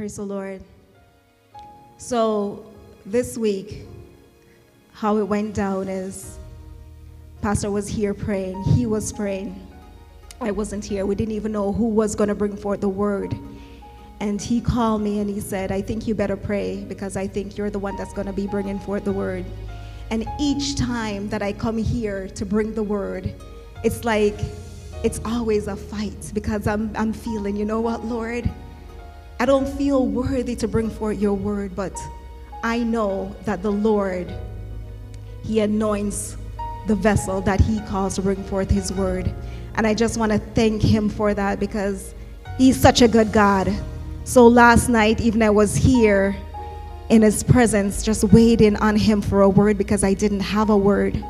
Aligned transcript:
Praise 0.00 0.16
the 0.16 0.22
Lord. 0.22 0.62
So, 1.98 2.64
this 3.04 3.36
week, 3.36 3.82
how 4.94 5.18
it 5.18 5.24
went 5.24 5.54
down 5.54 5.90
is 5.90 6.38
Pastor 7.42 7.70
was 7.70 7.86
here 7.86 8.14
praying. 8.14 8.62
He 8.62 8.86
was 8.86 9.12
praying. 9.12 9.60
I 10.40 10.52
wasn't 10.52 10.86
here. 10.86 11.04
We 11.04 11.16
didn't 11.16 11.34
even 11.34 11.52
know 11.52 11.70
who 11.70 11.84
was 11.84 12.14
going 12.14 12.28
to 12.28 12.34
bring 12.34 12.56
forth 12.56 12.80
the 12.80 12.88
word. 12.88 13.36
And 14.20 14.40
he 14.40 14.62
called 14.62 15.02
me 15.02 15.18
and 15.18 15.28
he 15.28 15.38
said, 15.38 15.70
I 15.70 15.82
think 15.82 16.08
you 16.08 16.14
better 16.14 16.34
pray 16.34 16.82
because 16.84 17.14
I 17.14 17.26
think 17.26 17.58
you're 17.58 17.68
the 17.68 17.78
one 17.78 17.96
that's 17.96 18.14
going 18.14 18.26
to 18.26 18.32
be 18.32 18.46
bringing 18.46 18.78
forth 18.78 19.04
the 19.04 19.12
word. 19.12 19.44
And 20.08 20.24
each 20.40 20.76
time 20.76 21.28
that 21.28 21.42
I 21.42 21.52
come 21.52 21.76
here 21.76 22.26
to 22.26 22.46
bring 22.46 22.72
the 22.72 22.82
word, 22.82 23.34
it's 23.84 24.02
like 24.06 24.40
it's 25.04 25.20
always 25.26 25.66
a 25.66 25.76
fight 25.76 26.30
because 26.32 26.66
I'm, 26.66 26.90
I'm 26.96 27.12
feeling, 27.12 27.54
you 27.54 27.66
know 27.66 27.82
what, 27.82 28.02
Lord? 28.06 28.50
I 29.40 29.46
don't 29.46 29.66
feel 29.66 30.06
worthy 30.06 30.54
to 30.56 30.68
bring 30.68 30.90
forth 30.90 31.18
your 31.18 31.32
word, 31.32 31.74
but 31.74 31.98
I 32.62 32.80
know 32.80 33.34
that 33.46 33.62
the 33.62 33.72
Lord, 33.72 34.30
He 35.42 35.60
anoints 35.60 36.36
the 36.86 36.94
vessel 36.94 37.40
that 37.40 37.58
He 37.58 37.80
calls 37.86 38.16
to 38.16 38.22
bring 38.22 38.44
forth 38.44 38.70
His 38.70 38.92
word. 38.92 39.34
And 39.76 39.86
I 39.86 39.94
just 39.94 40.18
want 40.18 40.30
to 40.32 40.38
thank 40.38 40.82
Him 40.82 41.08
for 41.08 41.32
that 41.32 41.58
because 41.58 42.14
He's 42.58 42.78
such 42.78 43.00
a 43.00 43.08
good 43.08 43.32
God. 43.32 43.72
So 44.24 44.46
last 44.46 44.90
night, 44.90 45.22
even 45.22 45.42
I 45.42 45.48
was 45.48 45.74
here 45.74 46.36
in 47.08 47.22
His 47.22 47.42
presence, 47.42 48.02
just 48.02 48.24
waiting 48.24 48.76
on 48.76 48.94
Him 48.94 49.22
for 49.22 49.40
a 49.40 49.48
word 49.48 49.78
because 49.78 50.04
I 50.04 50.12
didn't 50.12 50.40
have 50.40 50.68
a 50.68 50.76
word. 50.76 51.24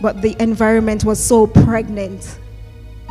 But 0.00 0.22
the 0.22 0.40
environment 0.40 1.02
was 1.04 1.18
so 1.18 1.48
pregnant 1.48 2.38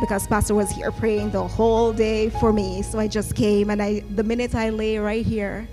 because 0.00 0.26
pastor 0.26 0.54
was 0.54 0.70
here 0.70 0.92
praying 0.92 1.30
the 1.30 1.46
whole 1.46 1.92
day 1.92 2.30
for 2.30 2.52
me. 2.52 2.82
So 2.82 2.98
i 2.98 3.08
just 3.08 3.34
came 3.34 3.70
and 3.70 3.82
i 3.82 4.00
the 4.14 4.24
minute 4.24 4.54
i 4.54 4.70
lay 4.70 4.98
right 4.98 5.24
here 5.24 5.68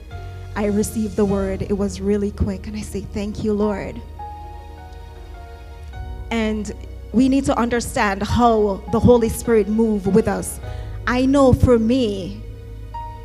i 0.55 0.65
received 0.65 1.15
the 1.15 1.25
word. 1.25 1.61
It 1.61 1.77
was 1.77 2.01
really 2.01 2.31
quick 2.31 2.68
and 2.68 2.76
i 2.76 2.81
say 2.81 3.01
thank 3.01 3.43
you 3.43 3.53
lord. 3.53 4.01
And 6.31 6.73
we 7.12 7.29
need 7.29 7.46
to 7.46 7.57
understand 7.57 8.23
how 8.23 8.84
the 8.91 8.99
holy 8.99 9.29
spirit 9.29 9.70
move 9.70 10.07
with 10.07 10.27
us. 10.27 10.59
I 11.07 11.26
know 11.26 11.53
for 11.53 11.77
me 11.79 12.41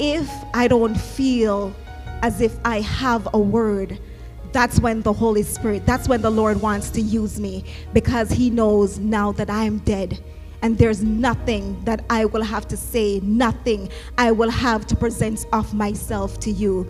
if 0.00 0.30
i 0.54 0.66
don't 0.66 0.94
feel 0.94 1.74
as 2.22 2.40
if 2.40 2.56
i 2.64 2.80
have 2.80 3.28
a 3.34 3.38
word 3.38 3.98
that's 4.50 4.80
when 4.80 5.02
the 5.02 5.12
holy 5.12 5.42
spirit 5.42 5.84
that's 5.84 6.08
when 6.08 6.22
the 6.22 6.30
lord 6.30 6.60
wants 6.62 6.88
to 6.88 7.02
use 7.02 7.38
me 7.38 7.62
because 7.92 8.30
he 8.30 8.48
knows 8.48 8.98
now 8.98 9.30
that 9.30 9.50
i'm 9.50 9.76
dead 9.80 10.18
and 10.62 10.76
there's 10.76 11.02
nothing 11.02 11.82
that 11.84 12.04
I 12.10 12.26
will 12.26 12.42
have 12.42 12.68
to 12.68 12.76
say, 12.76 13.20
nothing 13.20 13.88
I 14.18 14.30
will 14.32 14.50
have 14.50 14.86
to 14.88 14.96
present 14.96 15.46
of 15.52 15.72
myself 15.72 16.38
to 16.40 16.50
you. 16.50 16.86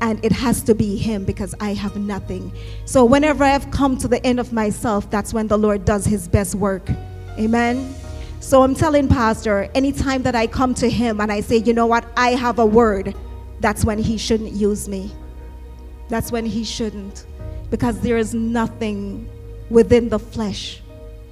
And 0.00 0.22
it 0.24 0.32
has 0.32 0.62
to 0.62 0.74
be 0.74 0.96
Him 0.96 1.24
because 1.24 1.54
I 1.60 1.74
have 1.74 1.94
nothing. 1.96 2.52
So, 2.86 3.04
whenever 3.04 3.44
I've 3.44 3.70
come 3.70 3.96
to 3.98 4.08
the 4.08 4.24
end 4.26 4.40
of 4.40 4.52
myself, 4.52 5.08
that's 5.10 5.32
when 5.32 5.46
the 5.46 5.56
Lord 5.56 5.84
does 5.84 6.04
His 6.04 6.26
best 6.26 6.56
work. 6.56 6.90
Amen. 7.38 7.94
So, 8.40 8.64
I'm 8.64 8.74
telling 8.74 9.06
Pastor, 9.06 9.70
anytime 9.76 10.24
that 10.24 10.34
I 10.34 10.48
come 10.48 10.74
to 10.74 10.90
Him 10.90 11.20
and 11.20 11.30
I 11.30 11.40
say, 11.40 11.58
you 11.58 11.72
know 11.72 11.86
what, 11.86 12.04
I 12.16 12.30
have 12.30 12.58
a 12.58 12.66
word, 12.66 13.14
that's 13.60 13.84
when 13.84 13.96
He 13.96 14.18
shouldn't 14.18 14.50
use 14.52 14.88
me. 14.88 15.12
That's 16.08 16.32
when 16.32 16.46
He 16.46 16.64
shouldn't. 16.64 17.24
Because 17.70 18.00
there 18.00 18.18
is 18.18 18.34
nothing 18.34 19.28
within 19.70 20.08
the 20.08 20.18
flesh 20.18 20.81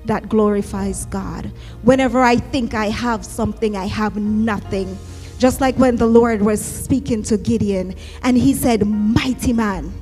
that 0.04 0.28
glorifies 0.28 1.06
God. 1.06 1.50
Whenever 1.82 2.20
I 2.20 2.36
think 2.36 2.74
I 2.74 2.86
have 2.86 3.24
something, 3.24 3.76
I 3.76 3.86
have 3.86 4.16
nothing. 4.16 4.98
Just 5.38 5.60
like 5.60 5.76
when 5.76 5.96
the 5.96 6.06
Lord 6.06 6.42
was 6.42 6.62
speaking 6.62 7.22
to 7.24 7.38
Gideon 7.38 7.94
and 8.22 8.36
he 8.36 8.54
said, 8.54 8.86
Mighty 8.86 9.52
man. 9.52 9.92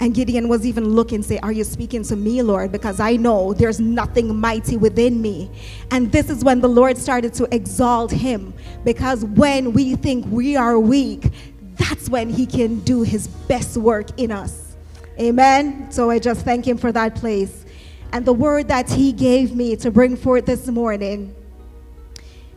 And 0.00 0.14
Gideon 0.14 0.48
was 0.48 0.66
even 0.66 0.90
looking, 0.90 1.22
say, 1.22 1.38
Are 1.38 1.52
you 1.52 1.64
speaking 1.64 2.02
to 2.04 2.16
me, 2.16 2.42
Lord? 2.42 2.72
Because 2.72 3.00
I 3.00 3.16
know 3.16 3.52
there's 3.52 3.80
nothing 3.80 4.34
mighty 4.34 4.78
within 4.78 5.20
me. 5.20 5.50
And 5.90 6.10
this 6.10 6.30
is 6.30 6.42
when 6.42 6.60
the 6.60 6.68
Lord 6.68 6.96
started 6.96 7.34
to 7.34 7.54
exalt 7.54 8.10
him. 8.10 8.54
Because 8.82 9.24
when 9.24 9.72
we 9.74 9.96
think 9.96 10.24
we 10.26 10.56
are 10.56 10.78
weak, 10.78 11.30
that's 11.76 12.08
when 12.08 12.30
he 12.30 12.46
can 12.46 12.80
do 12.80 13.02
his 13.02 13.28
best 13.28 13.76
work 13.76 14.18
in 14.18 14.32
us. 14.32 14.76
Amen. 15.18 15.90
So 15.90 16.08
I 16.08 16.18
just 16.18 16.44
thank 16.46 16.66
him 16.66 16.78
for 16.78 16.92
that 16.92 17.14
place. 17.14 17.66
And 18.12 18.24
the 18.26 18.32
word 18.32 18.68
that 18.68 18.90
he 18.90 19.12
gave 19.12 19.54
me 19.54 19.76
to 19.76 19.90
bring 19.90 20.16
forth 20.16 20.46
this 20.46 20.66
morning 20.66 21.34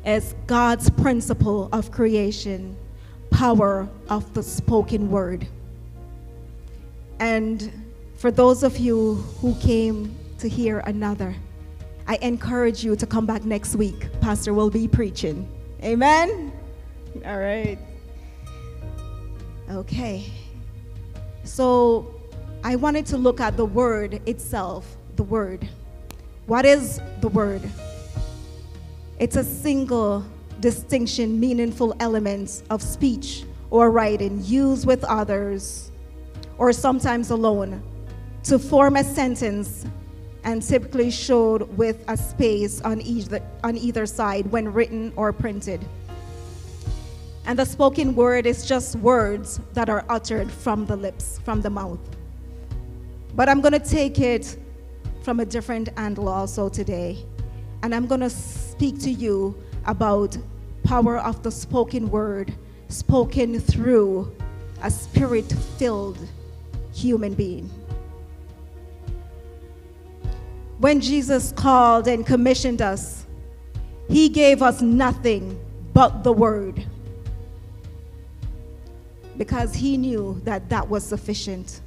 is 0.06 0.34
God's 0.48 0.90
principle 0.90 1.70
of 1.72 1.92
creation, 1.92 2.76
power 3.30 3.88
of 4.10 4.34
the 4.34 4.42
spoken 4.42 5.12
word. 5.12 5.48
And 7.20 7.72
for 8.18 8.32
those 8.32 8.64
of 8.64 8.78
you 8.78 9.16
who 9.42 9.56
came 9.60 10.16
to 10.40 10.50
hear 10.50 10.80
another, 10.80 11.36
I 12.08 12.16
encourage 12.18 12.84
you 12.84 12.96
to 12.96 13.06
come 13.06 13.26
back 13.26 13.46
next 13.46 13.76
week. 13.76 14.10
Pastor 14.22 14.54
will 14.54 14.70
be 14.70 14.88
preaching. 14.88 15.48
Amen? 15.84 16.52
All 17.26 17.38
right. 17.38 17.78
Okay. 19.70 20.32
So 21.44 22.14
I 22.64 22.76
wanted 22.76 23.06
to 23.08 23.18
look 23.18 23.40
at 23.40 23.56
the 23.56 23.66
word 23.66 24.22
itself 24.28 24.98
the 25.16 25.24
word. 25.24 25.68
What 26.46 26.66
is 26.66 27.00
the 27.22 27.30
word? 27.30 27.62
It's 29.20 29.36
a 29.36 29.44
single, 29.44 30.26
distinction, 30.60 31.40
meaningful 31.40 31.96
element 32.00 32.64
of 32.70 32.82
speech 32.82 33.44
or 33.70 33.92
writing 33.92 34.44
used 34.44 34.86
with 34.86 35.04
others 35.04 35.92
or 36.58 36.74
sometimes 36.74 37.30
alone 37.30 37.82
to 38.44 38.60
form 38.60 38.98
a 38.98 39.04
sentence 39.04 39.86
and 40.44 40.62
typically 40.62 41.10
showed 41.10 41.62
with 41.78 42.04
a 42.08 42.18
space 42.18 42.82
on 42.82 43.02
either, 43.02 43.42
on 43.64 43.78
either 43.78 44.06
side 44.06 44.46
when 44.52 44.72
written 44.72 45.14
or 45.16 45.32
printed. 45.32 45.84
And 47.46 47.58
the 47.58 47.66
spoken 47.66 48.16
word 48.16 48.46
is 48.46 48.66
just 48.66 48.96
words 48.98 49.60
that 49.74 49.90
are 49.90 50.06
uttered 50.10 50.52
from 50.52 50.86
the 50.86 50.96
lips, 50.96 51.40
from 51.44 51.62
the 51.62 51.70
mouth. 51.70 52.00
But 53.36 53.50
I'm 53.50 53.62
going 53.62 53.74
to 53.74 53.80
take 53.80 54.20
it 54.20 54.58
from 55.24 55.40
a 55.40 55.46
different 55.46 55.90
angle 55.98 56.28
also 56.28 56.70
today. 56.70 57.26
And 57.82 57.96
I'm 57.96 58.06
going 58.08 58.22
to 58.22 58.30
speak 58.30 59.00
to 59.00 59.10
you 59.10 59.56
about 59.86 60.38
power 60.84 61.18
of 61.18 61.42
the 61.44 61.52
spoken 61.52 62.10
word 62.10 62.54
spoken 62.90 63.60
through 63.60 64.32
a 64.84 64.92
spirit-filled 64.92 66.18
human 66.94 67.34
being. 67.34 67.70
When 70.78 71.00
Jesus 71.00 71.54
called 71.54 72.08
and 72.08 72.26
commissioned 72.26 72.82
us, 72.82 73.26
he 74.10 74.28
gave 74.28 74.62
us 74.62 74.82
nothing 74.82 75.60
but 75.94 76.24
the 76.24 76.34
word 76.34 76.86
because 79.38 79.74
he 79.74 79.98
knew 79.98 80.40
that 80.44 80.70
that 80.70 80.88
was 80.88 81.04
sufficient. 81.04 81.82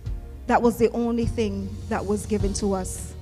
That 0.47 0.63
was 0.63 0.79
the 0.79 0.91
only 0.91 1.27
thing 1.27 1.69
that 1.89 2.05
was 2.05 2.25
given 2.25 2.55
to 2.55 2.73
us. 2.73 3.15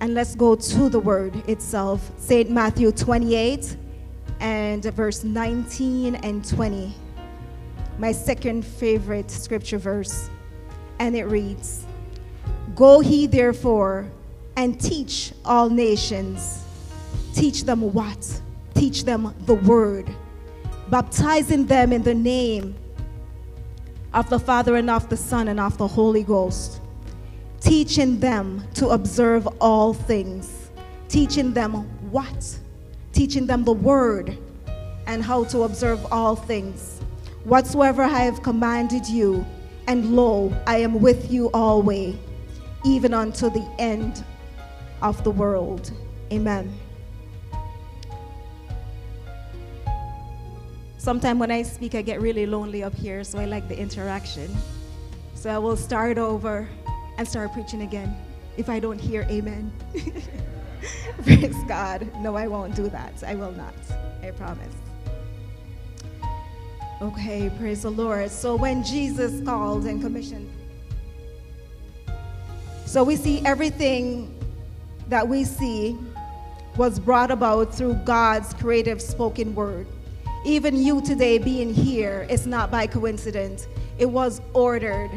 And 0.00 0.14
let's 0.14 0.34
go 0.34 0.54
to 0.56 0.88
the 0.88 0.98
word 0.98 1.36
itself. 1.48 2.10
St. 2.18 2.50
Matthew 2.50 2.90
28 2.90 3.76
and 4.40 4.82
verse 4.82 5.22
19 5.24 6.14
and 6.16 6.48
20. 6.48 6.94
My 7.98 8.12
second 8.12 8.64
favorite 8.64 9.30
scripture 9.30 9.76
verse. 9.76 10.30
And 10.98 11.14
it 11.14 11.24
reads 11.24 11.84
Go 12.74 13.00
he 13.00 13.26
therefore 13.26 14.10
and 14.56 14.80
teach 14.80 15.32
all 15.44 15.68
nations. 15.68 16.64
Teach 17.34 17.64
them 17.64 17.92
what? 17.92 18.40
Teach 18.74 19.04
them 19.04 19.34
the 19.46 19.54
word, 19.54 20.08
baptizing 20.88 21.66
them 21.66 21.92
in 21.92 22.02
the 22.02 22.14
name 22.14 22.74
of 24.14 24.28
the 24.30 24.38
Father 24.38 24.76
and 24.76 24.88
of 24.88 25.08
the 25.08 25.16
Son 25.16 25.48
and 25.48 25.60
of 25.60 25.76
the 25.78 25.86
Holy 25.86 26.22
Ghost 26.22 26.80
teaching 27.60 28.18
them 28.18 28.64
to 28.74 28.88
observe 28.88 29.46
all 29.60 29.92
things, 29.92 30.70
teaching 31.08 31.52
them 31.52 31.74
what? 32.10 32.58
Teaching 33.12 33.46
them 33.46 33.64
the 33.64 33.72
word 33.72 34.36
and 35.06 35.22
how 35.22 35.44
to 35.44 35.62
observe 35.62 36.04
all 36.12 36.34
things. 36.34 37.00
Whatsoever 37.44 38.02
I 38.02 38.20
have 38.20 38.42
commanded 38.42 39.06
you, 39.06 39.46
and 39.86 40.14
lo, 40.14 40.54
I 40.66 40.78
am 40.78 41.00
with 41.00 41.30
you 41.30 41.50
always, 41.52 42.16
even 42.84 43.12
unto 43.14 43.50
the 43.50 43.66
end 43.78 44.24
of 45.02 45.22
the 45.24 45.30
world. 45.30 45.90
Amen. 46.32 46.72
Sometimes 50.98 51.40
when 51.40 51.50
I 51.50 51.62
speak, 51.62 51.94
I 51.94 52.02
get 52.02 52.20
really 52.20 52.44
lonely 52.46 52.82
up 52.82 52.94
here, 52.94 53.24
so 53.24 53.38
I 53.38 53.46
like 53.46 53.68
the 53.68 53.78
interaction. 53.78 54.54
So 55.34 55.50
I 55.50 55.56
will 55.56 55.76
start 55.76 56.18
over 56.18 56.68
and 57.20 57.28
start 57.28 57.52
preaching 57.52 57.82
again 57.82 58.16
if 58.56 58.70
I 58.70 58.80
don't 58.80 58.98
hear 58.98 59.26
amen. 59.28 59.70
Praise 61.22 61.54
God. 61.68 62.10
No, 62.16 62.34
I 62.34 62.46
won't 62.46 62.74
do 62.74 62.88
that. 62.88 63.22
I 63.22 63.34
will 63.34 63.52
not. 63.52 63.74
I 64.22 64.30
promise. 64.30 64.74
Okay, 67.02 67.50
praise 67.58 67.82
the 67.82 67.90
Lord. 67.90 68.30
So 68.30 68.56
when 68.56 68.82
Jesus 68.82 69.44
called 69.44 69.84
and 69.84 70.00
commissioned, 70.00 70.50
so 72.86 73.04
we 73.04 73.16
see 73.16 73.44
everything 73.44 74.34
that 75.08 75.28
we 75.28 75.44
see 75.44 75.98
was 76.78 76.98
brought 76.98 77.30
about 77.30 77.74
through 77.74 77.96
God's 78.06 78.54
creative 78.54 79.02
spoken 79.02 79.54
word. 79.54 79.86
Even 80.46 80.74
you 80.74 81.02
today 81.02 81.36
being 81.36 81.74
here 81.74 82.26
is 82.30 82.46
not 82.46 82.70
by 82.70 82.86
coincidence, 82.86 83.66
it 83.98 84.06
was 84.06 84.40
ordered 84.54 85.10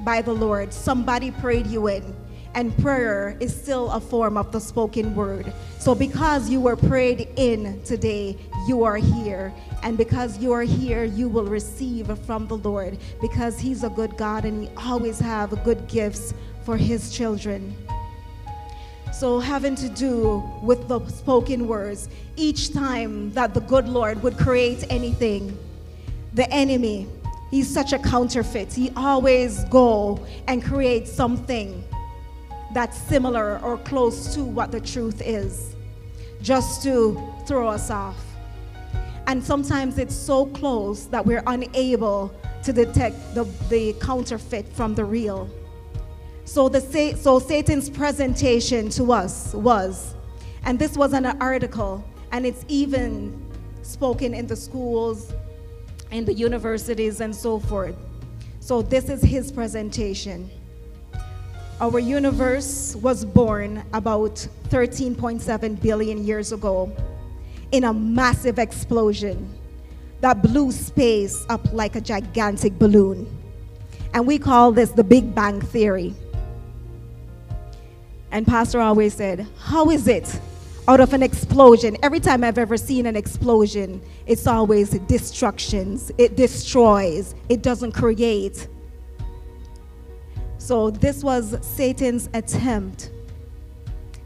by 0.00 0.22
the 0.22 0.32
Lord. 0.32 0.72
Somebody 0.72 1.30
prayed 1.30 1.66
you 1.66 1.88
in 1.88 2.14
and 2.56 2.74
prayer 2.78 3.36
is 3.38 3.54
still 3.54 3.90
a 3.90 4.00
form 4.00 4.38
of 4.38 4.50
the 4.50 4.58
spoken 4.58 5.14
word. 5.14 5.52
So, 5.78 5.94
because 5.94 6.48
you 6.48 6.58
were 6.58 6.74
prayed 6.74 7.28
in 7.36 7.82
today, 7.82 8.38
you 8.66 8.82
are 8.82 8.96
here. 8.96 9.52
And 9.82 9.98
because 9.98 10.38
you 10.38 10.52
are 10.52 10.62
here, 10.62 11.04
you 11.04 11.28
will 11.28 11.44
receive 11.44 12.18
from 12.20 12.48
the 12.48 12.56
Lord 12.56 12.96
because 13.20 13.58
He's 13.58 13.84
a 13.84 13.90
good 13.90 14.16
God 14.16 14.46
and 14.46 14.62
He 14.62 14.70
always 14.78 15.18
have 15.18 15.62
good 15.64 15.86
gifts 15.86 16.32
for 16.64 16.78
His 16.78 17.14
children. 17.14 17.76
So, 19.12 19.38
having 19.38 19.74
to 19.76 19.90
do 19.90 20.42
with 20.62 20.88
the 20.88 21.06
spoken 21.08 21.68
words, 21.68 22.08
each 22.36 22.72
time 22.72 23.32
that 23.34 23.52
the 23.52 23.60
good 23.60 23.86
Lord 23.86 24.22
would 24.22 24.38
create 24.38 24.82
anything, 24.88 25.58
the 26.32 26.50
enemy, 26.50 27.06
he's 27.50 27.72
such 27.72 27.92
a 27.92 27.98
counterfeit. 27.98 28.72
He 28.72 28.90
always 28.96 29.64
go 29.64 30.24
and 30.48 30.62
create 30.64 31.06
something 31.08 31.82
that's 32.74 32.98
similar 32.98 33.58
or 33.60 33.78
close 33.78 34.34
to 34.34 34.44
what 34.44 34.70
the 34.70 34.80
truth 34.80 35.22
is, 35.24 35.74
just 36.42 36.82
to 36.82 37.20
throw 37.46 37.68
us 37.68 37.90
off. 37.90 38.22
And 39.26 39.42
sometimes 39.42 39.98
it's 39.98 40.14
so 40.14 40.46
close 40.46 41.06
that 41.06 41.24
we're 41.24 41.42
unable 41.46 42.32
to 42.62 42.72
detect 42.72 43.34
the, 43.34 43.44
the 43.68 43.94
counterfeit 43.94 44.68
from 44.68 44.94
the 44.94 45.04
real. 45.04 45.48
So, 46.44 46.68
the, 46.68 46.80
so 47.20 47.38
Satan's 47.38 47.90
presentation 47.90 48.88
to 48.90 49.12
us 49.12 49.52
was, 49.54 50.14
and 50.64 50.78
this 50.78 50.96
was 50.96 51.12
an 51.12 51.26
article, 51.40 52.04
and 52.30 52.46
it's 52.46 52.64
even 52.68 53.42
spoken 53.82 54.34
in 54.34 54.46
the 54.46 54.54
schools, 54.54 55.32
in 56.10 56.24
the 56.24 56.32
universities, 56.32 57.20
and 57.20 57.34
so 57.34 57.58
forth. 57.58 57.96
So, 58.60 58.82
this 58.82 59.08
is 59.08 59.22
his 59.22 59.52
presentation. 59.52 60.50
Our 61.80 61.98
universe 61.98 62.96
was 62.96 63.24
born 63.24 63.84
about 63.92 64.34
13.7 64.68 65.80
billion 65.82 66.24
years 66.24 66.52
ago 66.52 66.90
in 67.72 67.84
a 67.84 67.92
massive 67.92 68.58
explosion 68.58 69.52
that 70.20 70.42
blew 70.42 70.72
space 70.72 71.44
up 71.48 71.60
like 71.72 71.94
a 71.94 72.00
gigantic 72.00 72.78
balloon. 72.78 73.26
And 74.14 74.26
we 74.26 74.38
call 74.38 74.72
this 74.72 74.90
the 74.90 75.04
Big 75.04 75.34
Bang 75.34 75.60
Theory. 75.60 76.14
And 78.30 78.46
Pastor 78.46 78.80
always 78.80 79.14
said, 79.14 79.46
How 79.58 79.90
is 79.90 80.08
it 80.08 80.40
out 80.88 81.00
of 81.00 81.12
an 81.12 81.22
explosion? 81.22 81.96
Every 82.02 82.20
time 82.20 82.44
I've 82.44 82.58
ever 82.58 82.76
seen 82.76 83.06
an 83.06 83.16
explosion, 83.16 84.00
it's 84.26 84.46
always 84.46 84.90
destructions, 84.90 86.12
it 86.18 86.36
destroys, 86.36 87.34
it 87.48 87.62
doesn't 87.62 87.92
create. 87.92 88.68
So, 90.58 90.90
this 90.90 91.22
was 91.22 91.56
Satan's 91.60 92.28
attempt 92.34 93.10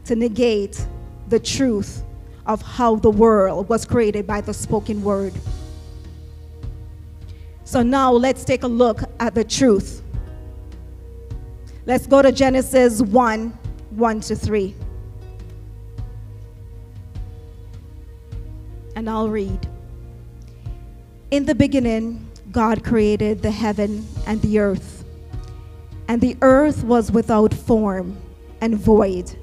to 0.05 0.15
negate 0.15 0.85
the 1.29 1.39
truth 1.39 2.03
of 2.45 2.61
how 2.61 2.95
the 2.95 3.11
world 3.11 3.69
was 3.69 3.85
created 3.85 4.25
by 4.25 4.41
the 4.41 4.53
spoken 4.53 5.03
word. 5.03 5.33
So, 7.63 7.83
now 7.83 8.11
let's 8.11 8.43
take 8.43 8.63
a 8.63 8.67
look 8.67 9.01
at 9.19 9.35
the 9.35 9.43
truth. 9.43 10.01
Let's 11.85 12.05
go 12.05 12.21
to 12.21 12.31
Genesis 12.31 13.01
1 13.01 13.57
1 13.91 14.19
to 14.21 14.35
3. 14.35 14.75
And 19.01 19.09
I'll 19.09 19.29
read. 19.29 19.67
In 21.31 21.45
the 21.47 21.55
beginning, 21.55 22.29
God 22.51 22.83
created 22.83 23.41
the 23.41 23.49
heaven 23.49 24.05
and 24.27 24.39
the 24.43 24.59
earth. 24.59 25.03
And 26.07 26.21
the 26.21 26.37
earth 26.43 26.83
was 26.83 27.11
without 27.11 27.51
form 27.51 28.15
and 28.61 28.77
void, 28.77 29.35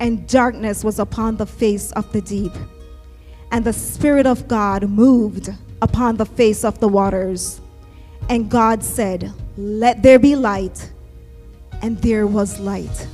and 0.00 0.26
darkness 0.26 0.82
was 0.82 0.98
upon 0.98 1.36
the 1.36 1.44
face 1.44 1.92
of 1.92 2.10
the 2.12 2.22
deep. 2.22 2.54
And 3.52 3.62
the 3.62 3.74
Spirit 3.74 4.26
of 4.26 4.48
God 4.48 4.88
moved 4.88 5.50
upon 5.82 6.16
the 6.16 6.24
face 6.24 6.64
of 6.64 6.80
the 6.80 6.88
waters. 6.88 7.60
And 8.30 8.50
God 8.50 8.82
said, 8.82 9.34
Let 9.58 10.02
there 10.02 10.18
be 10.18 10.34
light. 10.34 10.90
And 11.82 11.98
there 11.98 12.26
was 12.26 12.58
light. 12.58 13.06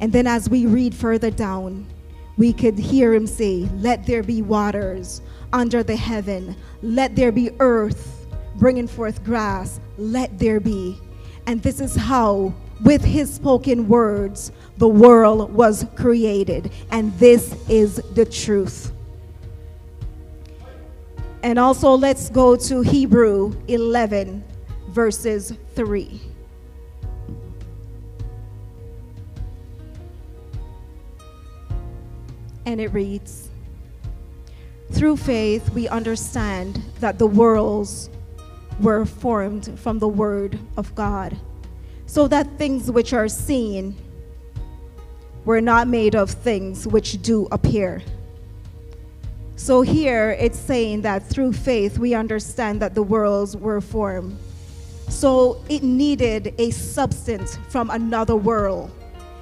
And 0.00 0.10
then 0.10 0.26
as 0.26 0.48
we 0.48 0.64
read 0.64 0.94
further 0.94 1.30
down, 1.30 1.91
we 2.36 2.52
could 2.52 2.78
hear 2.78 3.14
him 3.14 3.26
say, 3.26 3.68
Let 3.76 4.06
there 4.06 4.22
be 4.22 4.42
waters 4.42 5.22
under 5.52 5.82
the 5.82 5.96
heaven. 5.96 6.56
Let 6.82 7.14
there 7.16 7.32
be 7.32 7.50
earth 7.60 8.26
bringing 8.56 8.86
forth 8.86 9.24
grass. 9.24 9.80
Let 9.98 10.38
there 10.38 10.60
be. 10.60 10.98
And 11.46 11.62
this 11.62 11.80
is 11.80 11.96
how, 11.96 12.54
with 12.84 13.04
his 13.04 13.32
spoken 13.32 13.88
words, 13.88 14.52
the 14.78 14.88
world 14.88 15.52
was 15.52 15.86
created. 15.96 16.70
And 16.90 17.16
this 17.18 17.56
is 17.68 17.96
the 18.14 18.24
truth. 18.24 18.92
And 21.42 21.58
also, 21.58 21.90
let's 21.90 22.30
go 22.30 22.54
to 22.54 22.82
Hebrew 22.82 23.52
11, 23.66 24.44
verses 24.90 25.54
3. 25.74 26.20
And 32.66 32.80
it 32.80 32.88
reads 32.88 33.48
Through 34.92 35.16
faith, 35.16 35.70
we 35.70 35.88
understand 35.88 36.82
that 37.00 37.18
the 37.18 37.26
worlds 37.26 38.10
were 38.80 39.04
formed 39.04 39.78
from 39.78 39.98
the 39.98 40.08
Word 40.08 40.58
of 40.76 40.94
God, 40.94 41.36
so 42.06 42.28
that 42.28 42.46
things 42.58 42.90
which 42.90 43.12
are 43.12 43.28
seen 43.28 43.96
were 45.44 45.60
not 45.60 45.88
made 45.88 46.14
of 46.14 46.30
things 46.30 46.86
which 46.86 47.20
do 47.22 47.48
appear. 47.50 48.02
So 49.56 49.82
here 49.82 50.36
it's 50.40 50.58
saying 50.58 51.02
that 51.02 51.22
through 51.22 51.52
faith 51.52 51.98
we 51.98 52.14
understand 52.14 52.80
that 52.82 52.94
the 52.94 53.02
worlds 53.02 53.56
were 53.56 53.80
formed. 53.80 54.36
So 55.08 55.62
it 55.68 55.82
needed 55.82 56.54
a 56.58 56.70
substance 56.70 57.58
from 57.68 57.90
another 57.90 58.34
world 58.34 58.90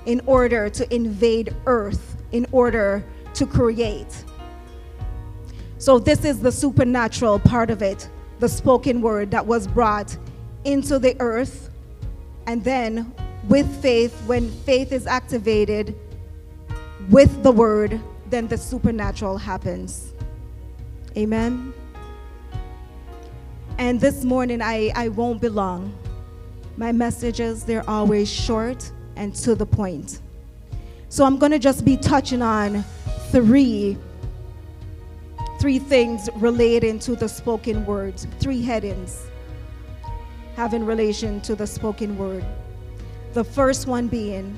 in 0.07 0.21
order 0.27 0.69
to 0.71 0.95
invade 0.95 1.55
earth, 1.67 2.10
in 2.33 2.47
order 2.53 3.05
to 3.35 3.47
create. 3.47 4.25
So 5.79 5.99
this 5.99 6.25
is 6.25 6.41
the 6.41 6.53
supernatural 6.53 7.39
part 7.39 7.71
of 7.71 7.83
it 7.83 8.09
the 8.41 8.49
spoken 8.49 9.03
word 9.03 9.31
that 9.31 9.47
was 9.47 9.67
brought 9.69 10.17
into 10.65 10.99
the 10.99 11.15
earth. 11.21 11.71
And 12.47 12.65
then, 12.65 13.15
with 13.49 13.83
faith, 13.83 14.19
when 14.27 14.51
faith 14.51 14.93
is 14.93 15.07
activated 15.07 15.95
with 17.11 17.43
the 17.43 17.53
word, 17.53 18.01
then 18.31 18.49
the 18.49 18.57
supernatural 18.57 19.37
happens. 19.37 20.15
Amen. 21.17 21.73
And 23.79 24.01
this 24.01 24.25
morning, 24.25 24.63
I, 24.63 24.91
I 24.95 25.09
won't 25.09 25.41
be 25.41 25.49
long. 25.49 25.95
My 26.77 26.93
messages, 26.93 27.65
they're 27.65 27.89
always 27.89 28.31
short 28.31 28.91
and 29.17 29.35
to 29.37 29.55
the 29.55 29.67
point. 29.67 30.21
So 31.11 31.25
I'm 31.25 31.39
going 31.39 31.53
to 31.53 31.59
just 31.59 31.85
be 31.85 31.97
touching 31.97 32.41
on 32.41 32.85
three 33.31 33.99
three 35.61 35.79
things 35.79 36.31
relating 36.37 36.99
to 37.01 37.15
the 37.15 37.29
spoken 37.29 37.85
words, 37.85 38.27
three 38.39 38.63
headings 38.63 39.27
having 40.57 40.85
relation 40.85 41.41
to 41.43 41.55
the 41.55 41.67
spoken 41.67 42.17
word. 42.17 42.45
The 43.35 43.45
first 43.45 43.87
one 43.87 44.09
being, 44.09 44.57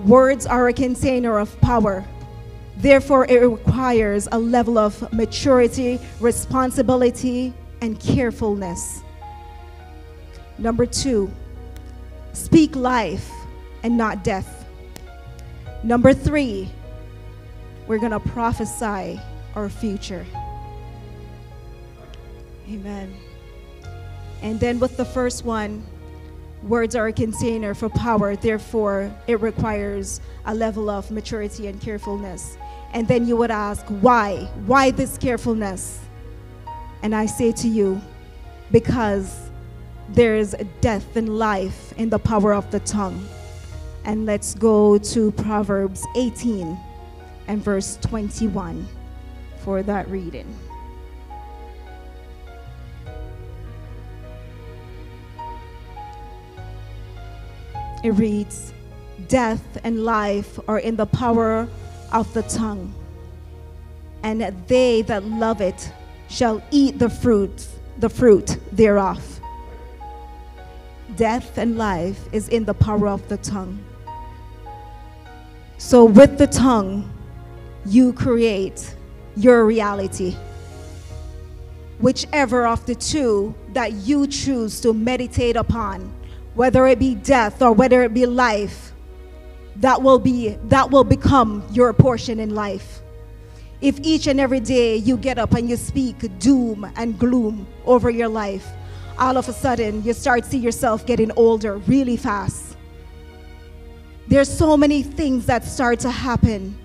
words 0.00 0.46
are 0.46 0.68
a 0.68 0.72
container 0.72 1.38
of 1.38 1.60
power. 1.60 2.04
Therefore, 2.76 3.24
it 3.26 3.38
requires 3.38 4.28
a 4.32 4.38
level 4.38 4.78
of 4.78 5.12
maturity, 5.12 5.98
responsibility, 6.20 7.54
and 7.80 7.98
carefulness. 7.98 9.02
Number 10.58 10.86
two, 10.86 11.30
speak 12.32 12.76
life 12.76 13.30
and 13.82 13.96
not 13.96 14.22
death. 14.22 14.63
Number 15.84 16.14
three, 16.14 16.70
we're 17.86 17.98
going 17.98 18.12
to 18.12 18.20
prophesy 18.20 19.20
our 19.54 19.68
future. 19.68 20.24
Amen. 22.70 23.14
And 24.40 24.58
then 24.58 24.80
with 24.80 24.96
the 24.96 25.04
first 25.04 25.44
one, 25.44 25.84
words 26.62 26.96
are 26.96 27.08
a 27.08 27.12
container 27.12 27.74
for 27.74 27.90
power, 27.90 28.34
therefore, 28.34 29.14
it 29.26 29.42
requires 29.42 30.22
a 30.46 30.54
level 30.54 30.88
of 30.88 31.10
maturity 31.10 31.66
and 31.66 31.78
carefulness. 31.82 32.56
And 32.94 33.06
then 33.06 33.28
you 33.28 33.36
would 33.36 33.50
ask, 33.50 33.84
why? 33.86 34.48
Why 34.64 34.90
this 34.90 35.18
carefulness? 35.18 36.00
And 37.02 37.14
I 37.14 37.26
say 37.26 37.52
to 37.52 37.68
you, 37.68 38.00
because 38.72 39.50
there's 40.08 40.54
death 40.80 41.14
and 41.14 41.38
life 41.38 41.92
in 41.98 42.08
the 42.08 42.18
power 42.18 42.54
of 42.54 42.70
the 42.70 42.80
tongue. 42.80 43.28
And 44.04 44.26
let's 44.26 44.54
go 44.54 44.98
to 44.98 45.30
Proverbs 45.32 46.04
18 46.14 46.78
and 47.48 47.62
verse 47.62 47.96
21 48.02 48.86
for 49.60 49.82
that 49.82 50.08
reading. 50.08 50.46
It 58.04 58.10
reads, 58.10 58.74
Death 59.28 59.78
and 59.82 60.04
life 60.04 60.58
are 60.68 60.78
in 60.78 60.96
the 60.96 61.06
power 61.06 61.66
of 62.12 62.32
the 62.34 62.42
tongue, 62.42 62.94
and 64.22 64.42
they 64.68 65.00
that 65.02 65.24
love 65.24 65.62
it 65.62 65.90
shall 66.28 66.62
eat 66.70 66.98
the 66.98 67.08
fruit, 67.08 67.66
the 67.98 68.10
fruit 68.10 68.58
thereof. 68.72 69.40
Death 71.16 71.56
and 71.56 71.78
life 71.78 72.28
is 72.32 72.50
in 72.50 72.66
the 72.66 72.74
power 72.74 73.08
of 73.08 73.26
the 73.28 73.38
tongue. 73.38 73.82
So, 75.84 76.06
with 76.06 76.38
the 76.38 76.46
tongue, 76.46 77.12
you 77.84 78.14
create 78.14 78.96
your 79.36 79.66
reality. 79.66 80.34
Whichever 81.98 82.66
of 82.66 82.86
the 82.86 82.94
two 82.94 83.54
that 83.74 83.92
you 83.92 84.26
choose 84.26 84.80
to 84.80 84.94
meditate 84.94 85.56
upon, 85.56 86.10
whether 86.54 86.86
it 86.86 86.98
be 86.98 87.14
death 87.16 87.60
or 87.60 87.72
whether 87.72 88.02
it 88.02 88.14
be 88.14 88.24
life, 88.24 88.92
that 89.76 90.00
will 90.00 90.18
be 90.18 90.56
that 90.68 90.90
will 90.90 91.04
become 91.04 91.62
your 91.70 91.92
portion 91.92 92.40
in 92.40 92.54
life. 92.54 93.02
If 93.82 94.00
each 94.00 94.26
and 94.26 94.40
every 94.40 94.60
day 94.60 94.96
you 94.96 95.18
get 95.18 95.38
up 95.38 95.52
and 95.52 95.68
you 95.68 95.76
speak 95.76 96.16
doom 96.38 96.90
and 96.96 97.18
gloom 97.18 97.66
over 97.84 98.08
your 98.08 98.28
life, 98.28 98.66
all 99.18 99.36
of 99.36 99.50
a 99.50 99.52
sudden 99.52 100.02
you 100.02 100.14
start 100.14 100.46
see 100.46 100.56
yourself 100.56 101.04
getting 101.04 101.30
older 101.32 101.76
really 101.76 102.16
fast. 102.16 102.63
There's 104.26 104.48
so 104.48 104.76
many 104.76 105.02
things 105.02 105.46
that 105.46 105.64
start 105.64 106.00
to 106.00 106.10
happen 106.10 106.78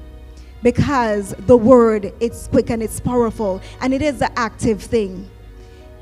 because 0.61 1.33
the 1.47 1.55
word 1.55 2.13
it's 2.19 2.47
quick 2.47 2.69
and 2.69 2.83
it's 2.83 2.99
powerful 2.99 3.61
and 3.81 3.93
it 3.93 4.01
is 4.01 4.21
an 4.21 4.31
active 4.35 4.81
thing. 4.81 5.29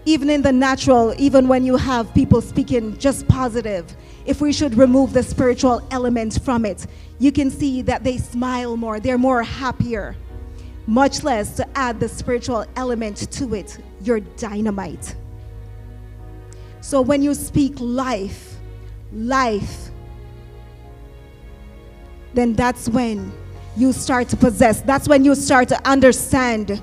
Even 0.05 0.29
in 0.29 0.41
the 0.41 0.51
natural, 0.51 1.13
even 1.17 1.47
when 1.47 1.63
you 1.63 1.75
have 1.75 2.13
people 2.13 2.41
speaking 2.41 2.97
just 2.97 3.27
positive, 3.27 3.85
if 4.25 4.41
we 4.41 4.51
should 4.51 4.75
remove 4.75 5.13
the 5.13 5.21
spiritual 5.21 5.85
element 5.91 6.41
from 6.41 6.65
it, 6.65 6.87
you 7.19 7.31
can 7.31 7.51
see 7.51 7.81
that 7.83 8.03
they 8.03 8.17
smile 8.17 8.77
more, 8.77 8.99
they're 8.99 9.17
more 9.17 9.43
happier. 9.43 10.15
Much 10.87 11.23
less 11.23 11.55
to 11.57 11.77
add 11.77 11.99
the 11.99 12.07
spiritual 12.07 12.65
element 12.77 13.29
to 13.31 13.53
it, 13.53 13.77
you're 14.01 14.21
dynamite. 14.21 15.15
So 16.79 17.01
when 17.01 17.21
you 17.21 17.33
speak 17.33 17.73
life, 17.77 18.55
life, 19.11 19.89
then 22.33 22.53
that's 22.53 22.89
when 22.89 23.31
you 23.75 23.93
start 23.93 24.29
to 24.29 24.37
possess. 24.37 24.81
That's 24.81 25.07
when 25.07 25.23
you 25.23 25.35
start 25.35 25.67
to 25.69 25.87
understand 25.87 26.81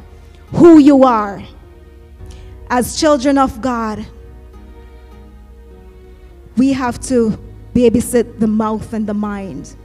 who 0.52 0.78
you 0.78 1.04
are. 1.04 1.42
As 2.70 2.98
children 2.98 3.38
of 3.38 3.60
God, 3.60 4.06
we 6.56 6.72
have 6.72 7.00
to 7.02 7.38
babysit 7.74 8.38
the 8.38 8.46
mouth 8.46 8.92
and 8.92 9.06
the 9.06 9.14
mind. 9.14 9.76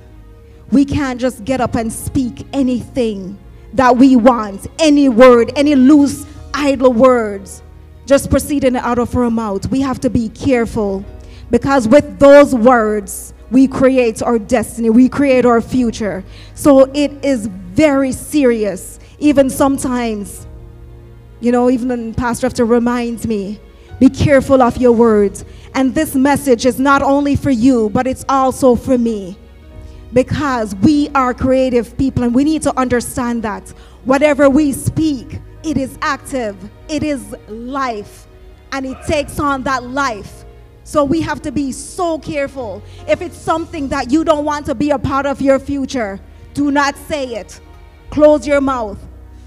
We 0.72 0.86
can't 0.86 1.20
just 1.20 1.44
get 1.46 1.62
up 1.62 1.76
and 1.76 1.92
speak 1.92 2.46
anything 2.54 3.38
that 3.74 3.98
we 3.98 4.16
want, 4.16 4.68
any 4.78 5.10
word, 5.10 5.52
any 5.56 5.76
loose, 5.76 6.26
idle 6.54 6.94
words 6.94 7.64
just 8.10 8.32
proceeding 8.32 8.76
out 8.76 8.98
of 8.98 9.16
our 9.16 9.30
mouth. 9.30 9.70
We 9.70 9.82
have 9.82 10.00
to 10.00 10.10
be 10.10 10.30
careful 10.30 11.06
because 11.52 11.88
with 11.88 12.20
those 12.20 12.54
words, 12.54 13.34
we 13.52 13.68
create 13.68 14.22
our 14.22 14.38
destiny, 14.38 14.90
we 14.90 15.10
create 15.10 15.46
our 15.46 15.62
future. 15.62 16.24
So 16.54 16.92
it 16.94 17.24
is 17.24 17.48
very 17.48 18.12
serious. 18.12 19.00
Even 19.20 19.50
sometimes, 19.50 20.46
you 21.40 21.52
know, 21.52 21.70
even 21.70 22.14
Pastor 22.14 22.48
have 22.48 22.54
to 22.56 22.66
remind 22.66 23.28
me 23.28 23.60
be 24.00 24.10
careful 24.10 24.62
of 24.62 24.78
your 24.78 24.94
words. 24.94 25.44
And 25.76 25.94
this 25.94 26.16
message 26.16 26.66
is 26.66 26.80
not 26.80 27.02
only 27.02 27.36
for 27.36 27.52
you, 27.52 27.90
but 27.90 28.08
it's 28.08 28.24
also 28.30 28.76
for 28.76 28.98
me. 28.98 29.38
Because 30.14 30.74
we 30.76 31.10
are 31.10 31.34
creative 31.34 31.98
people 31.98 32.24
and 32.24 32.34
we 32.34 32.44
need 32.44 32.62
to 32.64 32.78
understand 32.80 33.44
that 33.44 33.68
whatever 34.06 34.50
we 34.50 34.72
speak, 34.72 35.40
it 35.64 35.78
is 35.78 35.98
active, 36.02 36.56
it 36.88 37.04
is 37.04 37.36
life, 37.50 38.26
and 38.72 38.86
it 38.86 38.98
takes 39.06 39.40
on 39.40 39.64
that 39.64 39.84
life. 39.84 40.46
So 40.90 41.04
we 41.04 41.22
have 41.22 41.40
to 41.44 41.52
be 41.52 41.72
so 41.72 42.18
careful. 42.18 42.82
If 43.08 43.22
it's 43.22 43.38
something 43.38 43.90
that 43.90 44.10
you 44.10 44.24
don't 44.24 44.44
want 44.44 44.66
to 44.66 44.74
be 44.74 44.90
a 44.90 44.98
part 44.98 45.28
of 45.28 45.40
your 45.40 45.60
future, 45.60 46.20
do 46.56 46.72
not 46.72 46.98
say 46.98 47.36
it. 47.36 47.62
Close 48.10 48.48
your 48.48 48.60
mouth. 48.60 48.98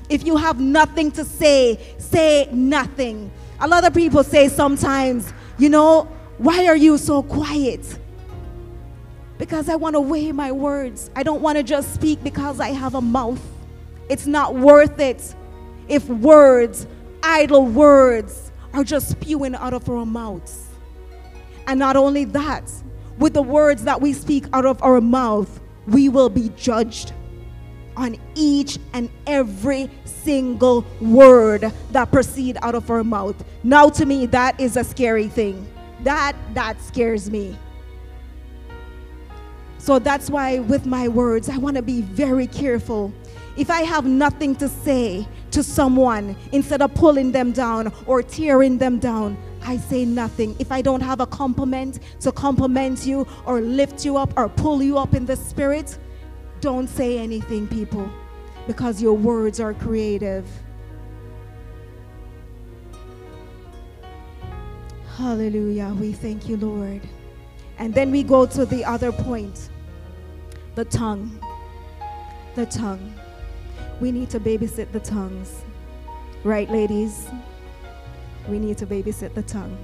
If 0.09 0.25
you 0.25 0.37
have 0.37 0.61
nothing 0.61 1.11
to 1.11 1.25
say, 1.25 1.81
say 1.99 2.49
nothing. 2.53 3.29
A 3.59 3.67
lot 3.67 3.85
of 3.85 3.93
people 3.93 4.23
say 4.23 4.47
sometimes, 4.47 5.33
you 5.59 5.69
know, 5.69 6.05
why 6.39 6.67
are 6.67 6.77
you 6.77 6.97
so 6.97 7.25
quiet? 7.25 7.99
Because 9.37 9.69
I 9.69 9.75
want 9.75 9.97
to 9.97 10.01
weigh 10.01 10.31
my 10.31 10.53
words. 10.53 11.11
I 11.17 11.25
don't 11.25 11.43
want 11.43 11.59
to 11.59 11.65
just 11.65 11.93
speak 11.93 12.23
because 12.23 12.61
I 12.61 12.69
have 12.69 12.95
a 12.95 13.01
mouth. 13.01 13.45
It's 14.09 14.29
not 14.29 14.55
worth 14.55 15.01
it 15.01 15.35
if 15.89 16.07
words, 16.07 16.87
idle 17.21 17.67
words, 17.67 18.53
are 18.73 18.85
just 18.85 19.09
spewing 19.09 19.57
out 19.57 19.75
of 19.75 19.91
our 19.91 20.07
mouths. 20.07 20.69
And 21.73 21.79
not 21.79 21.97
only 21.97 22.27
that, 22.27 22.71
with 23.17 23.33
the 23.33 23.41
words 23.41 23.85
that 23.85 23.99
we 23.99 24.13
speak 24.13 24.45
out 24.53 24.67
of 24.67 24.83
our 24.83 25.01
mouth, 25.01 25.59
we 25.87 26.11
will 26.11 26.29
be 26.29 26.51
judged 26.51 27.15
on 27.97 28.19
each 28.35 28.79
and 28.93 29.09
every 29.27 29.91
single 30.05 30.85
word 31.01 31.73
that 31.93 32.13
proceed 32.13 32.59
out 32.61 32.75
of 32.75 32.91
our 32.91 33.03
mouth. 33.03 33.43
Now 33.63 33.89
to 33.89 34.05
me 34.05 34.27
that 34.27 34.61
is 34.61 34.77
a 34.77 34.85
scary 34.85 35.29
thing. 35.29 35.67
That 36.01 36.37
that 36.53 36.79
scares 36.83 37.31
me. 37.31 37.57
So 39.79 39.99
that's 39.99 40.29
why 40.29 40.59
with 40.59 40.85
my 40.85 41.09
words 41.09 41.49
I 41.49 41.57
want 41.57 41.77
to 41.77 41.83
be 41.83 42.03
very 42.03 42.49
careful 42.49 43.15
if 43.57 43.71
I 43.71 43.83
have 43.83 44.07
nothing 44.07 44.57
to 44.57 44.69
say 44.69 45.27
to 45.51 45.63
someone, 45.63 46.37
instead 46.53 46.81
of 46.81 46.95
pulling 46.95 47.33
them 47.33 47.53
down 47.53 47.93
or 48.07 48.23
tearing 48.23 48.79
them 48.79 48.99
down, 48.99 49.37
I 49.65 49.77
say 49.77 50.05
nothing. 50.05 50.57
If 50.59 50.73
I 50.73 50.83
don't 50.83 51.01
have 51.01 51.21
a 51.21 51.27
compliment 51.27 52.01
to 52.21 52.33
compliment 52.33 53.07
you 53.07 53.27
or 53.47 53.61
lift 53.61 54.05
you 54.05 54.17
up 54.17 54.33
or 54.37 54.49
pull 54.49 54.83
you 54.83 54.99
up 54.99 55.15
in 55.15 55.27
the 55.27 55.37
spirit, 55.37 55.99
don't 56.61 56.89
say 56.89 57.19
anything, 57.19 57.67
people, 57.67 58.11
because 58.67 59.03
your 59.03 59.15
words 59.15 59.61
are 59.61 59.75
creative. 59.75 60.47
Hallelujah. 65.17 65.95
We 65.99 66.13
thank 66.13 66.49
you, 66.49 66.57
Lord. 66.57 67.03
And 67.79 67.95
then 67.95 68.11
we 68.11 68.23
go 68.23 68.47
to 68.47 68.65
the 68.65 68.85
other 68.85 69.13
point 69.13 69.69
the 70.75 70.85
tongue. 70.85 71.39
The 72.55 72.67
tongue 72.67 73.13
we 74.03 74.11
need 74.11 74.29
to 74.31 74.41
babysit 74.41 74.91
the 74.91 74.99
tongues. 74.99 75.63
Right, 76.43 76.69
ladies? 76.69 77.29
We 78.49 78.59
need 78.59 78.79
to 78.79 78.87
babysit 78.87 79.35
the 79.35 79.43
tongue 79.43 79.77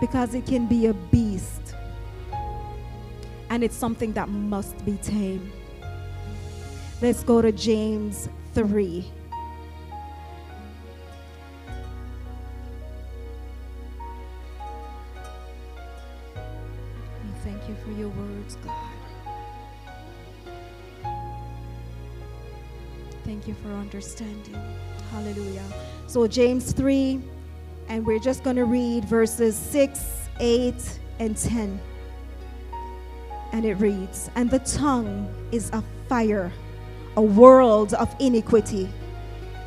because 0.00 0.34
it 0.34 0.46
can 0.46 0.66
be 0.66 0.86
a 0.86 0.94
beast 0.94 1.74
and 3.50 3.62
it's 3.62 3.76
something 3.76 4.12
that 4.14 4.28
must 4.28 4.84
be 4.84 4.96
tamed. 5.02 5.52
Let's 7.02 7.22
go 7.22 7.42
to 7.42 7.52
James 7.52 8.28
3. 8.54 9.04
We 16.34 17.40
thank 17.44 17.68
you 17.68 17.74
for 17.84 17.90
your 17.92 18.08
words, 18.08 18.56
God. 18.64 18.92
Thank 23.24 23.46
you 23.46 23.54
for 23.54 23.68
understanding. 23.68 24.56
Hallelujah. 25.10 25.64
So, 26.06 26.26
James 26.26 26.72
3, 26.72 27.20
and 27.92 28.06
we're 28.06 28.18
just 28.18 28.42
going 28.42 28.56
to 28.56 28.64
read 28.64 29.04
verses 29.04 29.54
6, 29.54 30.30
8, 30.40 30.98
and 31.18 31.36
10. 31.36 31.78
And 33.52 33.66
it 33.66 33.74
reads 33.74 34.30
And 34.34 34.50
the 34.50 34.60
tongue 34.60 35.28
is 35.52 35.68
a 35.74 35.84
fire, 36.08 36.50
a 37.18 37.22
world 37.22 37.92
of 37.92 38.08
iniquity. 38.18 38.88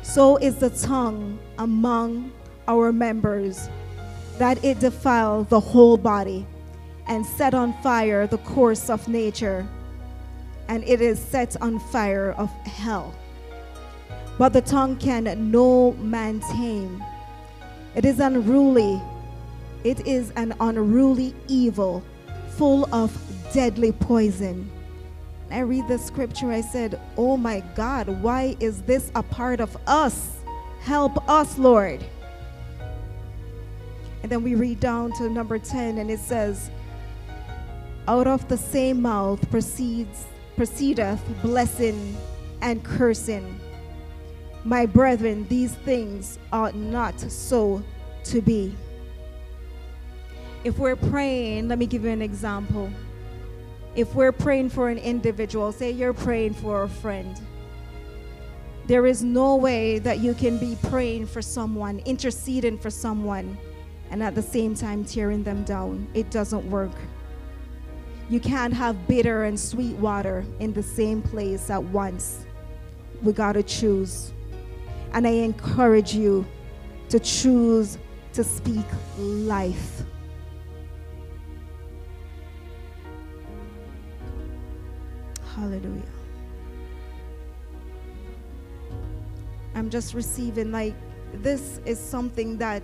So 0.02 0.38
is 0.38 0.56
the 0.56 0.70
tongue 0.70 1.38
among 1.58 2.32
our 2.66 2.92
members, 2.92 3.68
that 4.38 4.62
it 4.64 4.80
defile 4.80 5.44
the 5.44 5.60
whole 5.60 5.96
body 5.96 6.44
and 7.06 7.24
set 7.24 7.54
on 7.54 7.80
fire 7.80 8.26
the 8.26 8.38
course 8.38 8.90
of 8.90 9.06
nature, 9.06 9.64
and 10.66 10.82
it 10.82 11.00
is 11.00 11.20
set 11.20 11.56
on 11.62 11.78
fire 11.78 12.32
of 12.32 12.50
hell 12.66 13.14
but 14.38 14.52
the 14.52 14.60
tongue 14.60 14.96
can 14.96 15.50
no 15.50 15.92
man 15.92 16.40
tame. 16.52 17.02
It 17.96 18.04
is 18.04 18.20
unruly. 18.20 19.00
It 19.82 20.06
is 20.06 20.30
an 20.32 20.54
unruly 20.60 21.34
evil 21.48 22.04
full 22.50 22.94
of 22.94 23.10
deadly 23.54 23.90
poison. 23.90 24.70
I 25.50 25.60
read 25.60 25.88
the 25.88 25.96
scripture, 25.96 26.52
I 26.52 26.60
said, 26.60 27.00
Oh 27.16 27.38
my 27.38 27.60
God, 27.74 28.08
why 28.20 28.54
is 28.60 28.82
this 28.82 29.10
a 29.14 29.22
part 29.22 29.60
of 29.60 29.76
us? 29.86 30.36
Help 30.80 31.26
us, 31.28 31.56
Lord. 31.56 32.04
And 34.22 34.30
then 34.30 34.42
we 34.42 34.54
read 34.54 34.78
down 34.78 35.12
to 35.12 35.30
number 35.30 35.58
10, 35.58 35.96
and 35.96 36.10
it 36.10 36.20
says, 36.20 36.70
Out 38.08 38.26
of 38.26 38.46
the 38.48 38.58
same 38.58 39.00
mouth 39.00 39.48
proceeds 39.50 40.26
proceedeth 40.56 41.22
blessing 41.42 42.16
and 42.60 42.82
cursing. 42.84 43.58
My 44.66 44.84
brethren, 44.84 45.46
these 45.48 45.72
things 45.72 46.40
ought 46.52 46.74
not 46.74 47.20
so 47.20 47.84
to 48.24 48.40
be. 48.40 48.74
If 50.64 50.76
we're 50.76 50.96
praying, 50.96 51.68
let 51.68 51.78
me 51.78 51.86
give 51.86 52.02
you 52.02 52.10
an 52.10 52.20
example. 52.20 52.90
If 53.94 54.12
we're 54.16 54.32
praying 54.32 54.70
for 54.70 54.88
an 54.88 54.98
individual, 54.98 55.70
say 55.70 55.92
you're 55.92 56.12
praying 56.12 56.54
for 56.54 56.82
a 56.82 56.88
friend, 56.88 57.40
there 58.88 59.06
is 59.06 59.22
no 59.22 59.54
way 59.54 60.00
that 60.00 60.18
you 60.18 60.34
can 60.34 60.58
be 60.58 60.76
praying 60.90 61.26
for 61.26 61.40
someone, 61.40 62.00
interceding 62.00 62.76
for 62.76 62.90
someone, 62.90 63.56
and 64.10 64.20
at 64.20 64.34
the 64.34 64.42
same 64.42 64.74
time 64.74 65.04
tearing 65.04 65.44
them 65.44 65.62
down. 65.62 66.08
It 66.12 66.28
doesn't 66.32 66.68
work. 66.68 66.90
You 68.28 68.40
can't 68.40 68.74
have 68.74 69.06
bitter 69.06 69.44
and 69.44 69.60
sweet 69.60 69.94
water 69.94 70.44
in 70.58 70.72
the 70.72 70.82
same 70.82 71.22
place 71.22 71.70
at 71.70 71.84
once. 71.84 72.44
We 73.22 73.32
got 73.32 73.52
to 73.52 73.62
choose. 73.62 74.32
And 75.12 75.26
I 75.26 75.30
encourage 75.30 76.14
you 76.14 76.46
to 77.08 77.18
choose 77.18 77.98
to 78.32 78.44
speak 78.44 78.84
life. 79.18 80.02
Hallelujah. 85.54 86.02
I'm 89.74 89.90
just 89.90 90.14
receiving 90.14 90.72
like 90.72 90.94
this 91.34 91.80
is 91.84 91.98
something 91.98 92.58
that 92.58 92.82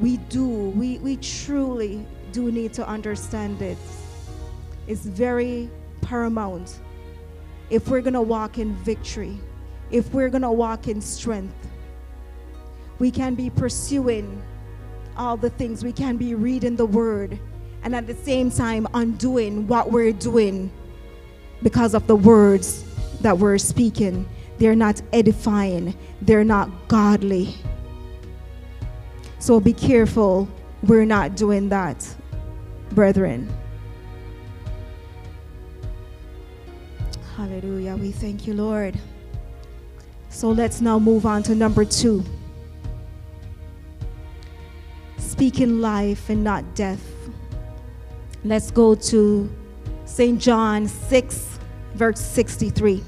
we 0.00 0.18
do. 0.28 0.46
We 0.46 0.98
we 0.98 1.16
truly 1.16 2.06
do 2.32 2.52
need 2.52 2.72
to 2.74 2.86
understand 2.86 3.62
it. 3.62 3.78
It's 4.86 5.04
very 5.04 5.70
paramount 6.00 6.80
if 7.70 7.88
we're 7.88 8.00
going 8.00 8.14
to 8.14 8.22
walk 8.22 8.58
in 8.58 8.74
victory, 8.76 9.38
if 9.90 10.12
we're 10.12 10.28
going 10.28 10.42
to 10.42 10.50
walk 10.50 10.88
in 10.88 11.00
strength. 11.00 11.54
We 12.98 13.10
can 13.10 13.34
be 13.34 13.50
pursuing 13.50 14.42
all 15.16 15.36
the 15.36 15.50
things, 15.50 15.84
we 15.84 15.92
can 15.92 16.16
be 16.16 16.34
reading 16.34 16.76
the 16.76 16.86
word, 16.86 17.38
and 17.82 17.94
at 17.94 18.06
the 18.06 18.14
same 18.14 18.50
time 18.50 18.86
undoing 18.94 19.66
what 19.66 19.90
we're 19.90 20.12
doing 20.12 20.70
because 21.62 21.94
of 21.94 22.06
the 22.06 22.16
words 22.16 22.84
that 23.20 23.36
we're 23.36 23.58
speaking. 23.58 24.28
They're 24.58 24.76
not 24.76 25.00
edifying, 25.12 25.96
they're 26.22 26.44
not 26.44 26.70
godly. 26.88 27.54
So 29.38 29.60
be 29.60 29.72
careful 29.72 30.48
we're 30.82 31.04
not 31.04 31.36
doing 31.36 31.68
that, 31.68 32.06
brethren. 32.92 33.52
Hallelujah. 37.36 37.96
We 37.96 38.10
thank 38.10 38.46
you, 38.46 38.54
Lord. 38.54 38.98
So 40.30 40.50
let's 40.50 40.80
now 40.80 40.98
move 40.98 41.26
on 41.26 41.42
to 41.44 41.54
number 41.54 41.84
two 41.84 42.24
speaking 45.38 45.80
life 45.80 46.30
and 46.30 46.42
not 46.42 46.64
death. 46.74 47.00
Let's 48.44 48.72
go 48.72 48.96
to 48.96 49.48
St. 50.04 50.40
John 50.40 50.88
6, 50.88 51.58
verse 51.94 52.18
63. 52.20 53.04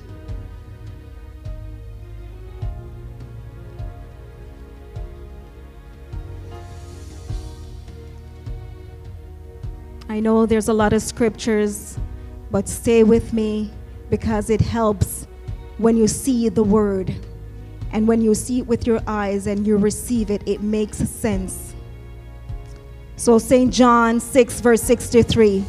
I 10.09 10.21
know 10.21 10.47
there's 10.47 10.69
a 10.69 10.73
lot 10.73 10.93
of 10.93 11.03
scriptures, 11.03 11.99
but 12.53 12.69
stay 12.69 13.03
with 13.03 13.33
me 13.33 13.73
because 14.09 14.51
it 14.51 14.61
helps 14.61 15.20
when 15.81 15.97
you 15.97 16.07
see 16.07 16.49
the 16.49 16.63
word. 16.63 17.15
And 17.93 18.07
when 18.07 18.21
you 18.21 18.35
see 18.35 18.61
it 18.61 18.67
with 18.67 18.87
your 18.87 19.01
eyes 19.07 19.47
and 19.47 19.67
you 19.67 19.77
receive 19.77 20.31
it, 20.31 20.43
it 20.47 20.63
makes 20.63 20.99
sense. 20.99 21.75
So, 23.17 23.39
St. 23.39 23.73
John 23.73 24.21
6, 24.21 24.61
verse 24.61 24.83
63 24.83 25.65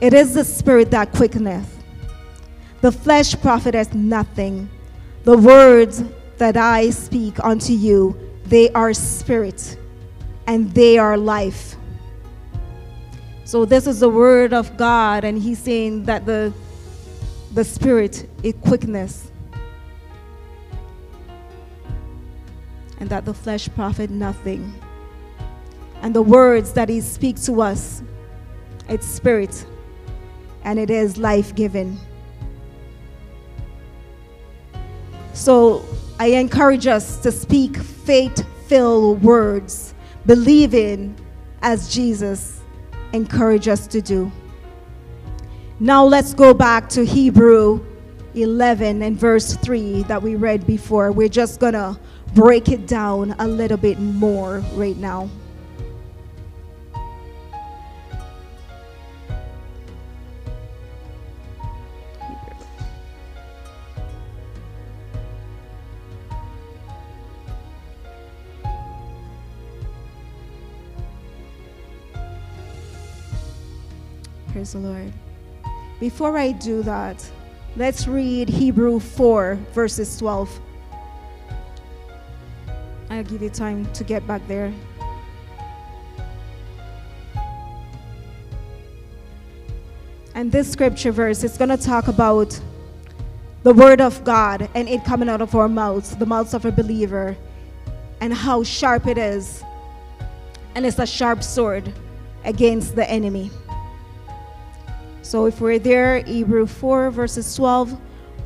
It 0.00 0.14
is 0.14 0.34
the 0.34 0.44
spirit 0.44 0.90
that 0.90 1.12
quickeneth, 1.12 1.82
the 2.80 2.90
flesh 2.90 3.40
profiteth 3.40 3.94
nothing. 3.94 4.68
The 5.24 5.38
words 5.38 6.02
that 6.38 6.56
I 6.56 6.90
speak 6.90 7.38
unto 7.44 7.72
you, 7.72 8.18
they 8.46 8.72
are 8.72 8.92
spirit 8.92 9.78
and 10.48 10.68
they 10.74 10.98
are 10.98 11.16
life. 11.16 11.76
So 13.44 13.64
this 13.64 13.86
is 13.86 14.00
the 14.00 14.08
word 14.08 14.52
of 14.52 14.76
God, 14.76 15.24
and 15.24 15.38
he's 15.38 15.58
saying 15.58 16.04
that 16.04 16.26
the 16.26 16.52
the 17.52 17.64
spirit 17.64 18.28
is 18.42 18.54
quickness. 18.62 19.30
And 22.98 23.10
that 23.10 23.24
the 23.24 23.34
flesh 23.34 23.68
profit 23.74 24.10
nothing. 24.10 24.72
And 26.00 26.14
the 26.14 26.22
words 26.22 26.72
that 26.72 26.88
he 26.88 27.00
speaks 27.00 27.46
to 27.46 27.60
us, 27.60 28.02
it's 28.88 29.06
spirit 29.06 29.66
and 30.64 30.78
it 30.78 30.90
is 30.90 31.18
life 31.18 31.54
giving. 31.54 31.98
So 35.32 35.84
I 36.18 36.26
encourage 36.26 36.86
us 36.86 37.18
to 37.18 37.32
speak 37.32 37.76
faith 37.76 38.46
filled 38.66 39.22
words, 39.22 39.94
believing 40.26 41.16
as 41.62 41.92
Jesus 41.92 42.60
encouraged 43.12 43.68
us 43.68 43.86
to 43.88 44.00
do. 44.00 44.30
Now 45.82 46.04
let's 46.04 46.32
go 46.32 46.54
back 46.54 46.88
to 46.90 47.04
Hebrew 47.04 47.84
11 48.36 49.02
and 49.02 49.18
verse 49.18 49.56
3 49.56 50.04
that 50.04 50.22
we 50.22 50.36
read 50.36 50.64
before. 50.64 51.10
We're 51.10 51.28
just 51.28 51.58
going 51.58 51.72
to 51.72 51.98
break 52.34 52.68
it 52.68 52.86
down 52.86 53.34
a 53.40 53.48
little 53.48 53.76
bit 53.76 53.98
more 53.98 54.60
right 54.74 54.96
now. 54.96 55.28
Praise 74.52 74.74
the 74.74 74.78
Lord. 74.78 75.12
Before 76.02 76.36
I 76.36 76.50
do 76.50 76.82
that, 76.82 77.24
let's 77.76 78.08
read 78.08 78.48
Hebrew 78.48 78.98
4, 78.98 79.56
verses 79.70 80.18
12. 80.18 80.60
I'll 83.08 83.22
give 83.22 83.40
you 83.40 83.48
time 83.48 83.86
to 83.92 84.02
get 84.02 84.26
back 84.26 84.42
there. 84.48 84.74
And 90.34 90.50
this 90.50 90.72
scripture 90.72 91.12
verse 91.12 91.44
is 91.44 91.56
going 91.56 91.70
to 91.70 91.76
talk 91.76 92.08
about 92.08 92.60
the 93.62 93.72
word 93.72 94.00
of 94.00 94.24
God 94.24 94.68
and 94.74 94.88
it 94.88 95.04
coming 95.04 95.28
out 95.28 95.40
of 95.40 95.54
our 95.54 95.68
mouths, 95.68 96.16
the 96.16 96.26
mouths 96.26 96.52
of 96.52 96.64
a 96.64 96.72
believer, 96.72 97.36
and 98.20 98.34
how 98.34 98.64
sharp 98.64 99.06
it 99.06 99.18
is. 99.18 99.62
And 100.74 100.84
it's 100.84 100.98
a 100.98 101.06
sharp 101.06 101.44
sword 101.44 101.92
against 102.44 102.96
the 102.96 103.08
enemy. 103.08 103.52
So 105.22 105.46
if 105.46 105.60
we're 105.60 105.78
there, 105.78 106.18
Hebrew 106.18 106.66
4, 106.66 107.12
verses 107.12 107.54
12 107.54 107.96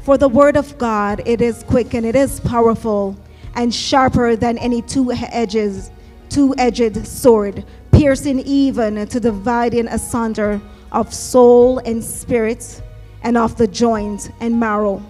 For 0.03 0.19
the 0.19 0.29
word 0.29 0.59
of 0.59 0.77
God, 0.77 1.23
it 1.25 1.41
is 1.41 1.63
quick 1.65 1.95
and 1.95 2.05
it 2.05 2.15
is 2.15 2.39
powerful 2.41 3.17
and 3.55 3.75
sharper 3.75 4.37
than 4.37 4.59
any 4.59 4.83
two 4.83 5.11
edges, 5.11 5.91
two-edged 6.29 7.07
sword, 7.07 7.65
piercing 7.93 8.41
even 8.41 9.07
to 9.07 9.19
dividing 9.19 9.89
asunder 9.89 10.61
of 10.93 11.13
soul 11.15 11.79
and 11.79 12.05
spirit, 12.05 12.83
and 13.23 13.39
of 13.39 13.57
the 13.57 13.67
joint 13.67 14.31
and 14.41 14.61
marrow, 14.61 15.03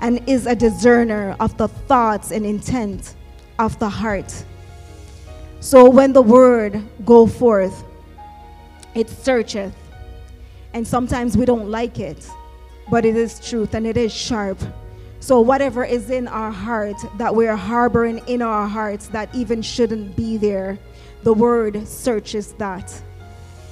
and 0.00 0.20
is 0.28 0.46
a 0.46 0.56
discerner 0.56 1.36
of 1.38 1.56
the 1.56 1.68
thoughts 1.68 2.32
and 2.32 2.44
intent 2.44 3.14
of 3.60 3.78
the 3.78 3.88
heart. 3.88 4.44
So 5.60 5.88
when 5.88 6.12
the 6.12 6.20
word 6.20 6.82
go 7.04 7.28
forth, 7.28 7.84
it 8.94 9.08
searcheth 9.08 9.72
and 10.76 10.86
sometimes 10.86 11.38
we 11.38 11.46
don't 11.46 11.70
like 11.70 11.98
it, 11.98 12.30
but 12.90 13.06
it 13.06 13.16
is 13.16 13.40
truth 13.40 13.72
and 13.72 13.86
it 13.86 13.96
is 13.96 14.12
sharp. 14.12 14.58
So, 15.20 15.40
whatever 15.40 15.82
is 15.82 16.10
in 16.10 16.28
our 16.28 16.50
heart 16.50 16.98
that 17.16 17.34
we're 17.34 17.56
harboring 17.56 18.18
in 18.26 18.42
our 18.42 18.68
hearts 18.68 19.06
that 19.08 19.34
even 19.34 19.62
shouldn't 19.62 20.14
be 20.16 20.36
there, 20.36 20.78
the 21.22 21.32
Word 21.32 21.88
searches 21.88 22.52
that. 22.58 22.92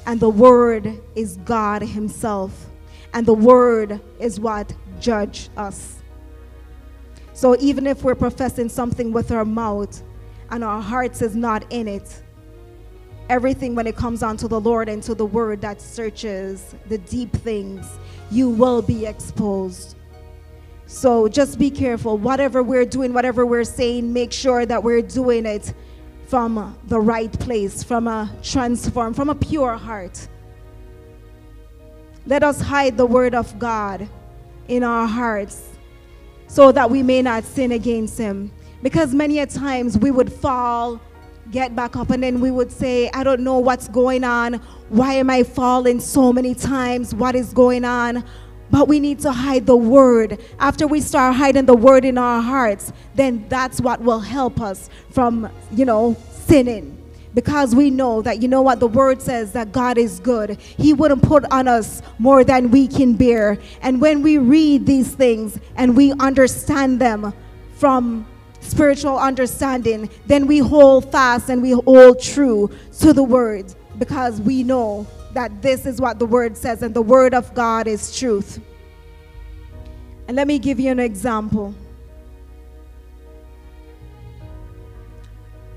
And 0.07 0.19
the 0.19 0.31
Word 0.31 0.99
is 1.15 1.37
God 1.45 1.83
Himself. 1.83 2.71
And 3.13 3.27
the 3.27 3.35
Word 3.35 4.01
is 4.19 4.41
what 4.41 4.75
judge 4.99 5.51
us. 5.59 6.01
So, 7.35 7.55
even 7.61 7.87
if 7.87 8.03
we're 8.03 8.15
professing 8.15 8.71
something 8.71 9.13
with 9.13 9.31
our 9.31 9.45
mouth 9.45 10.03
and 10.51 10.65
our 10.65 10.81
hearts 10.81 11.21
is 11.21 11.37
not 11.37 11.71
in 11.71 11.87
it, 11.87 12.23
everything 13.29 13.75
when 13.75 13.87
it 13.87 13.97
comes 13.97 14.23
onto 14.23 14.49
the 14.49 14.61
Lord 14.61 14.89
and 14.89 15.03
to 15.05 15.15
the 15.15 15.27
Word 15.27 15.61
that 15.63 15.81
searches 15.81 16.75
the 16.89 16.99
deep 16.99 17.33
things, 17.33 17.87
you 18.31 18.51
will 18.51 18.83
be 18.83 19.07
exposed. 19.07 19.97
So 20.87 21.29
just 21.29 21.59
be 21.59 21.71
careful. 21.71 22.19
Whatever 22.19 22.63
we're 22.63 22.85
doing, 22.85 23.13
whatever 23.13 23.47
we're 23.47 23.65
saying, 23.65 24.13
make 24.13 24.33
sure 24.33 24.67
that 24.67 24.83
we're 24.83 25.03
doing 25.03 25.47
it 25.47 25.73
from 26.27 26.77
the 26.85 27.01
right 27.01 27.33
place, 27.41 27.83
from 27.83 28.09
a 28.09 28.31
transform, 28.43 29.15
from 29.15 29.31
a 29.31 29.35
pure 29.35 29.77
heart. 29.77 30.29
Let 32.27 32.43
us 32.43 32.61
hide 32.61 32.97
the 32.97 33.07
word 33.07 33.35
of 33.35 33.59
God 33.59 34.09
in 34.69 34.83
our 34.83 35.07
hearts 35.07 35.71
so 36.47 36.73
that 36.73 36.91
we 36.91 37.03
may 37.03 37.21
not 37.23 37.45
sin 37.45 37.73
against 37.73 38.17
him. 38.17 38.51
Because 38.83 39.15
many 39.15 39.39
a 39.39 39.47
times 39.47 39.99
we 39.99 40.11
would 40.11 40.33
fall, 40.33 41.01
get 41.51 41.77
back 41.77 41.97
up, 41.97 42.11
and 42.11 42.23
then 42.23 42.41
we 42.41 42.51
would 42.51 42.73
say, 42.73 43.11
I 43.11 43.23
don't 43.23 43.41
know 43.41 43.59
what's 43.59 43.89
going 43.89 44.25
on. 44.25 44.55
Why 44.89 45.15
am 45.15 45.31
I 45.31 45.43
falling 45.43 46.01
so 46.01 46.33
many 46.33 46.55
times? 46.55 47.15
What 47.15 47.35
is 47.35 47.53
going 47.53 47.85
on? 47.85 48.25
But 48.71 48.89
we 48.89 48.99
need 48.99 49.21
to 49.21 49.31
hide 49.31 49.67
the 49.67 49.77
word. 49.77 50.41
After 50.59 50.87
we 50.87 51.01
start 51.01 51.37
hiding 51.37 51.67
the 51.67 51.77
word 51.77 52.05
in 52.05 52.19
our 52.19 52.41
hearts, 52.41 52.93
then 53.15 53.45
that's 53.49 53.81
what 53.81 54.01
will 54.01 54.21
help 54.21 54.61
us 54.61 54.91
from, 55.11 55.49
you 55.71 55.85
know, 55.85 56.17
sinning. 56.31 57.01
Because 57.35 57.75
we 57.75 57.91
know 57.91 58.23
that, 58.23 58.41
you 58.41 58.49
know 58.49 58.63
what, 58.63 58.81
the 58.81 58.87
word 58.87 59.21
says 59.21 59.53
that 59.53 59.73
God 59.73 59.99
is 59.99 60.21
good. 60.21 60.59
He 60.61 60.93
wouldn't 60.93 61.23
put 61.23 61.45
on 61.51 61.67
us 61.67 62.01
more 62.19 62.45
than 62.45 62.71
we 62.71 62.87
can 62.87 63.15
bear. 63.15 63.59
And 63.83 64.01
when 64.01 64.23
we 64.23 64.39
read 64.39 64.87
these 64.87 65.15
things 65.15 65.59
and 65.77 65.97
we 65.97 66.13
understand 66.13 67.01
them 67.01 67.33
from 67.75 68.27
spiritual 68.65 69.19
understanding, 69.19 70.11
then 70.27 70.47
we 70.47 70.59
hold 70.59 71.11
fast 71.13 71.49
and 71.49 71.63
we 71.63 71.73
hold 71.73 72.21
true 72.21 72.71
to 72.99 73.13
the 73.13 73.23
word 73.23 73.73
because 73.99 74.41
we 74.41 74.63
know 74.63 75.07
that 75.33 75.63
this 75.63 75.87
is 75.87 76.01
what 76.01 76.19
the 76.19 76.27
word 76.27 76.57
says, 76.57 76.83
and 76.83 76.95
the 76.95 77.03
word 77.03 77.35
of 77.35 77.53
God 77.55 77.87
is 77.87 78.17
truth. 78.17 78.61
And 80.27 80.37
let 80.37 80.47
me 80.47 80.59
give 80.59 80.81
you 80.81 80.91
an 80.91 81.01
example. 81.01 81.75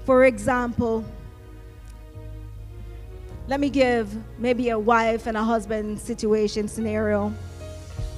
For 0.06 0.26
example, 0.26 1.04
let 3.48 3.60
me 3.60 3.70
give 3.70 4.16
maybe 4.40 4.70
a 4.70 4.80
wife 4.80 5.26
and 5.26 5.36
a 5.36 5.44
husband 5.44 6.00
situation 6.00 6.68
scenario 6.68 7.30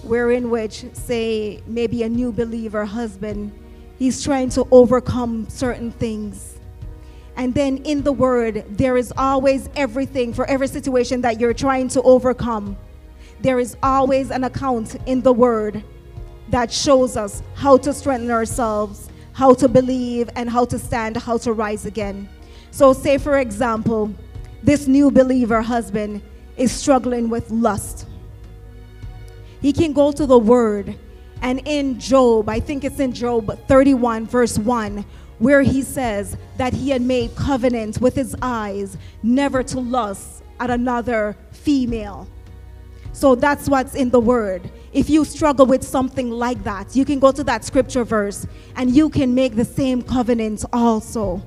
wherein 0.03 0.49
which 0.49 0.85
say 0.93 1.61
maybe 1.67 2.03
a 2.03 2.09
new 2.09 2.31
believer 2.31 2.85
husband 2.85 3.51
he's 3.99 4.23
trying 4.23 4.49
to 4.49 4.67
overcome 4.71 5.47
certain 5.49 5.91
things 5.91 6.59
and 7.39 7.53
then 7.53 7.77
in 7.85 8.03
the 8.03 8.11
word, 8.11 8.65
there 8.67 8.97
is 8.97 9.13
always 9.17 9.69
everything 9.77 10.33
for 10.33 10.45
every 10.49 10.67
situation 10.67 11.21
that 11.21 11.39
you're 11.39 11.53
trying 11.53 11.87
to 11.87 12.01
overcome. 12.01 12.75
There 13.39 13.61
is 13.61 13.77
always 13.81 14.29
an 14.29 14.43
account 14.43 14.97
in 15.05 15.21
the 15.21 15.31
word 15.31 15.81
that 16.49 16.69
shows 16.69 17.15
us 17.15 17.41
how 17.55 17.77
to 17.77 17.93
strengthen 17.93 18.29
ourselves, 18.29 19.09
how 19.31 19.53
to 19.53 19.69
believe, 19.69 20.29
and 20.35 20.49
how 20.49 20.65
to 20.65 20.77
stand, 20.77 21.15
how 21.15 21.37
to 21.37 21.53
rise 21.53 21.85
again. 21.85 22.27
So, 22.71 22.91
say 22.91 23.17
for 23.17 23.37
example, 23.37 24.13
this 24.61 24.85
new 24.85 25.09
believer 25.09 25.61
husband 25.61 26.21
is 26.57 26.73
struggling 26.73 27.29
with 27.29 27.49
lust. 27.51 28.05
He 29.61 29.71
can 29.71 29.93
go 29.93 30.11
to 30.11 30.25
the 30.25 30.37
word, 30.37 30.93
and 31.41 31.61
in 31.65 31.99
Job, 31.99 32.49
I 32.49 32.59
think 32.59 32.83
it's 32.83 32.99
in 32.99 33.13
Job 33.13 33.57
31, 33.67 34.27
verse 34.27 34.57
1, 34.57 35.05
where 35.39 35.61
he 35.61 35.81
says 35.81 36.37
that 36.57 36.73
he 36.73 36.89
had 36.89 37.01
made 37.01 37.35
covenant 37.35 38.01
with 38.01 38.15
his 38.15 38.35
eyes 38.41 38.97
never 39.23 39.63
to 39.63 39.79
lust 39.79 40.43
at 40.59 40.69
another 40.69 41.37
female. 41.51 42.27
So 43.13 43.35
that's 43.35 43.67
what's 43.67 43.95
in 43.95 44.09
the 44.09 44.19
word. 44.19 44.69
If 44.93 45.09
you 45.09 45.25
struggle 45.25 45.65
with 45.65 45.83
something 45.83 46.29
like 46.29 46.63
that, 46.63 46.95
you 46.95 47.05
can 47.05 47.19
go 47.19 47.31
to 47.31 47.43
that 47.45 47.63
scripture 47.63 48.03
verse 48.03 48.45
and 48.75 48.95
you 48.95 49.09
can 49.09 49.33
make 49.33 49.55
the 49.55 49.65
same 49.65 50.01
covenant 50.01 50.65
also. 50.73 51.41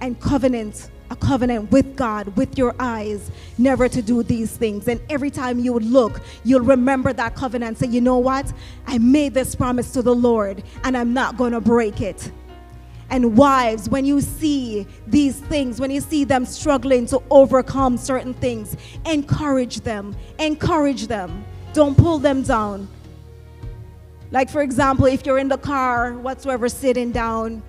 And 0.00 0.18
covenant, 0.20 0.90
a 1.14 1.26
covenant 1.26 1.70
with 1.70 1.96
God, 1.96 2.36
with 2.36 2.58
your 2.58 2.74
eyes, 2.78 3.30
never 3.56 3.88
to 3.88 4.02
do 4.02 4.22
these 4.22 4.56
things. 4.56 4.88
And 4.88 5.00
every 5.08 5.30
time 5.30 5.58
you 5.58 5.78
look, 5.78 6.20
you'll 6.44 6.60
remember 6.60 7.12
that 7.12 7.34
covenant. 7.34 7.78
Say, 7.78 7.86
you 7.86 8.00
know 8.00 8.18
what? 8.18 8.52
I 8.86 8.98
made 8.98 9.32
this 9.34 9.54
promise 9.54 9.92
to 9.92 10.02
the 10.02 10.14
Lord 10.14 10.62
and 10.82 10.96
I'm 10.96 11.12
not 11.14 11.36
going 11.36 11.52
to 11.52 11.60
break 11.60 12.00
it 12.00 12.30
and 13.10 13.36
wives, 13.36 13.88
when 13.88 14.04
you 14.04 14.20
see 14.20 14.86
these 15.06 15.38
things, 15.38 15.78
when 15.78 15.90
you 15.90 16.00
see 16.00 16.24
them 16.24 16.44
struggling 16.44 17.06
to 17.06 17.22
overcome 17.30 17.96
certain 17.96 18.34
things, 18.34 18.76
encourage 19.06 19.82
them. 19.82 20.16
Encourage 20.38 21.06
them. 21.06 21.44
Don't 21.74 21.96
pull 21.96 22.18
them 22.18 22.42
down. 22.42 22.88
Like, 24.30 24.50
for 24.50 24.62
example, 24.62 25.06
if 25.06 25.24
you're 25.26 25.38
in 25.38 25.48
the 25.48 25.58
car, 25.58 26.14
whatsoever, 26.14 26.68
sitting 26.68 27.12
down, 27.12 27.62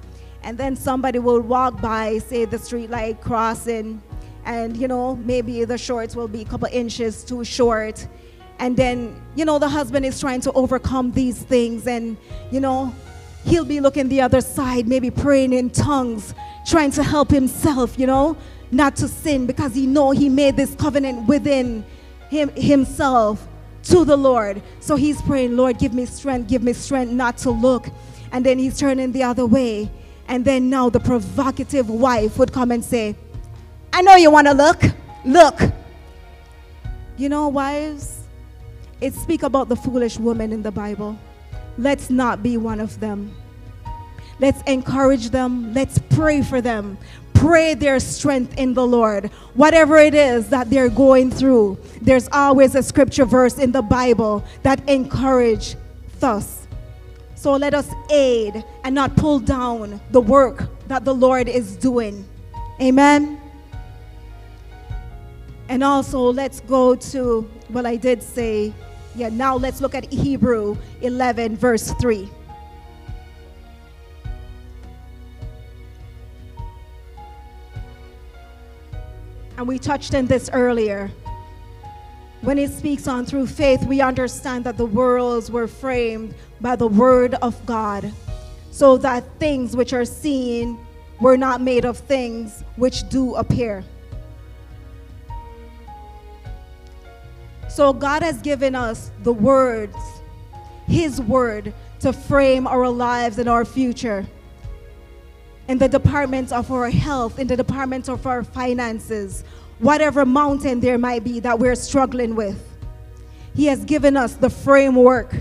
and 0.46 0.60
then 0.60 0.76
somebody 0.76 1.18
will 1.18 1.42
walk 1.42 1.82
by, 1.82 2.20
say, 2.20 2.46
the 2.46 2.60
street 2.60 2.92
light 2.92 3.20
crossing, 3.20 4.02
and 4.46 4.78
you 4.78 4.88
know, 4.88 5.16
maybe 5.18 5.66
the 5.66 5.78
shorts 5.78 6.16
will 6.16 6.28
be 6.28 6.44
a 6.44 6.46
couple 6.46 6.70
inches 6.72 7.24
too 7.24 7.44
short. 7.44 8.08
And 8.60 8.78
then, 8.78 9.22
you 9.36 9.44
know, 9.44 9.58
the 9.60 9.68
husband 9.68 10.06
is 10.06 10.20
trying 10.20 10.42
to 10.42 10.52
overcome 10.54 11.12
these 11.12 11.42
things, 11.42 11.88
and 11.88 12.16
you 12.52 12.60
know, 12.60 12.94
he'll 13.44 13.66
be 13.66 13.80
looking 13.80 14.08
the 14.08 14.22
other 14.22 14.40
side, 14.40 14.88
maybe 14.88 15.10
praying 15.10 15.52
in 15.52 15.72
tongues, 15.72 16.36
trying 16.68 16.92
to 16.92 17.02
help 17.02 17.32
himself, 17.32 17.98
you 17.98 18.06
know, 18.06 18.38
not 18.72 18.96
to 18.98 19.08
sin 19.08 19.48
because 19.48 19.74
he 19.74 19.88
know 19.88 20.12
he 20.12 20.30
made 20.30 20.56
this 20.56 20.76
covenant 20.76 21.28
within 21.28 21.84
him 22.30 22.50
himself 22.50 23.48
to 23.84 24.06
the 24.06 24.16
Lord. 24.16 24.62
So 24.80 24.96
he's 24.96 25.22
praying, 25.24 25.58
Lord, 25.58 25.80
give 25.80 25.94
me 25.94 26.06
strength, 26.06 26.50
give 26.50 26.62
me 26.62 26.74
strength 26.74 27.12
not 27.12 27.38
to 27.40 27.50
look. 27.50 27.88
And 28.32 28.46
then 28.46 28.60
he's 28.60 28.78
turning 28.78 29.12
the 29.12 29.24
other 29.24 29.46
way. 29.46 29.90
And 30.28 30.44
then 30.44 30.70
now 30.70 30.90
the 30.90 31.00
provocative 31.00 31.90
wife 31.90 32.38
would 32.38 32.52
come 32.52 32.72
and 32.72 32.84
say, 32.84 33.16
I 33.94 34.02
know 34.02 34.16
you 34.16 34.32
want 34.32 34.48
to 34.48 34.54
look. 34.54 34.82
Look. 35.24 35.60
You 37.18 37.30
know, 37.30 37.48
wives, 37.48 38.24
it 39.02 39.14
speak 39.14 39.44
about 39.44 39.70
the 39.70 39.76
foolish 39.76 40.18
woman 40.18 40.52
in 40.52 40.64
the 40.64 40.72
Bible. 40.72 41.18
Let's 41.78 42.10
not 42.10 42.44
be 42.44 42.58
one 42.58 42.80
of 42.80 43.00
them. 43.00 43.36
Let's 44.40 44.62
encourage 44.64 45.30
them. 45.30 45.74
Let's 45.74 46.00
pray 46.10 46.42
for 46.42 46.60
them. 46.60 46.98
Pray 47.34 47.74
their 47.74 48.00
strength 48.00 48.58
in 48.58 48.74
the 48.74 48.86
Lord. 48.86 49.28
Whatever 49.54 49.98
it 49.98 50.14
is 50.14 50.50
that 50.50 50.70
they're 50.70 50.90
going 50.90 51.32
through, 51.32 51.78
there's 52.02 52.28
always 52.32 52.76
a 52.76 52.84
scripture 52.84 53.26
verse 53.26 53.60
in 53.60 53.72
the 53.72 53.82
Bible 53.82 54.44
that 54.64 54.88
encourage 54.90 55.76
us. 56.22 56.65
So 57.46 57.54
let 57.58 57.76
us 57.76 57.88
aid 58.10 58.66
and 58.84 58.96
not 58.96 59.16
pull 59.16 59.38
down 59.38 60.02
the 60.10 60.20
work 60.20 60.68
that 60.88 61.06
the 61.06 61.14
Lord 61.14 61.48
is 61.48 61.78
doing. 61.78 62.28
Amen. 62.82 63.40
And 65.70 65.84
also, 65.84 66.22
let's 66.22 66.62
go 66.62 66.96
to, 66.96 67.48
well, 67.70 67.86
I 67.86 67.98
did 67.98 68.24
say 68.24 68.74
yeah, 69.14 69.30
now 69.30 69.58
let's 69.58 69.80
look 69.80 69.94
at 69.94 70.12
Hebrew 70.12 70.76
11, 71.02 71.56
verse 71.56 71.92
3. 72.02 72.28
And 79.58 79.68
we 79.68 79.78
touched 79.78 80.16
on 80.16 80.26
this 80.26 80.50
earlier. 80.52 81.12
When 82.42 82.60
it 82.60 82.70
speaks 82.72 83.08
on 83.08 83.26
through 83.26 83.48
faith, 83.48 83.84
we 83.86 84.02
understand 84.02 84.66
that 84.66 84.78
the 84.78 84.86
worlds 84.86 85.50
were 85.50 85.68
framed 85.68 86.36
by 86.66 86.76
the 86.76 86.88
word 86.88 87.36
of 87.44 87.64
God, 87.68 88.12
so 88.72 88.98
that 88.98 89.24
things 89.38 89.76
which 89.76 89.94
are 89.94 90.04
seen 90.04 90.80
were 91.22 91.38
not 91.38 91.62
made 91.62 91.86
of 91.86 91.96
things 91.96 92.64
which 92.76 93.08
do 93.08 93.36
appear. 93.36 93.84
So 97.70 97.94
God 97.94 98.24
has 98.24 98.42
given 98.42 98.74
us 98.74 99.12
the 99.22 99.32
words, 99.32 99.96
His 100.88 101.22
word, 101.22 101.72
to 102.00 102.12
frame 102.12 102.66
our 102.66 102.90
lives 102.90 103.38
and 103.38 103.48
our 103.48 103.64
future. 103.64 104.26
In 105.68 105.78
the 105.78 105.88
departments 105.88 106.52
of 106.52 106.72
our 106.72 106.90
health, 106.90 107.38
in 107.38 107.46
the 107.46 107.56
departments 107.56 108.10
of 108.10 108.26
our 108.26 108.44
finances, 108.44 109.44
whatever 109.78 110.26
mountain 110.26 110.80
there 110.80 110.98
might 110.98 111.24
be 111.24 111.40
that 111.42 111.60
we're 111.60 111.76
struggling 111.76 112.36
with. 112.36 112.60
He 113.56 113.68
has 113.68 113.86
given 113.86 114.18
us 114.18 114.34
the 114.34 114.50
framework. 114.50 115.32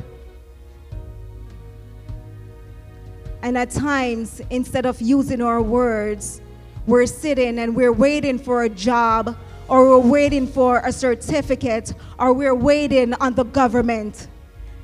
And 3.44 3.59
at 3.59 3.70
times, 3.70 4.40
instead 4.48 4.87
of 4.87 5.02
using 5.02 5.42
our 5.42 5.61
words, 5.61 6.40
we're 6.87 7.04
sitting 7.04 7.59
and 7.59 7.76
we're 7.76 7.92
waiting 7.92 8.38
for 8.38 8.62
a 8.62 8.70
job, 8.70 9.37
or 9.68 9.85
we're 9.87 10.09
waiting 10.11 10.46
for 10.46 10.78
a 10.78 10.90
certificate, 10.90 11.92
or 12.18 12.33
we're 12.33 12.54
waiting 12.54 13.12
on 13.20 13.35
the 13.35 13.44
government 13.44 14.28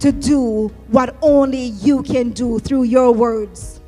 to 0.01 0.12
do 0.12 0.68
what 0.88 1.16
only 1.23 1.73
you 1.81 2.03
can 2.03 2.33
do 2.33 2.59
through 2.59 2.83
your 2.83 3.12
words. 3.12 3.81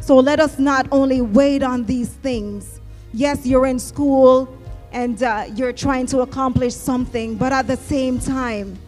So 0.00 0.16
let 0.16 0.40
us 0.40 0.58
not 0.58 0.86
only 0.90 1.20
wait 1.20 1.62
on 1.62 1.84
these 1.84 2.08
things. 2.08 2.80
Yes, 3.12 3.44
you're 3.44 3.66
in 3.66 3.78
school 3.78 4.48
and 4.90 5.22
uh, 5.22 5.48
you're 5.54 5.74
trying 5.74 6.06
to 6.06 6.20
accomplish 6.20 6.74
something, 6.74 7.34
but 7.34 7.52
at 7.52 7.66
the 7.66 7.76
same 7.76 8.18
time, 8.18 8.78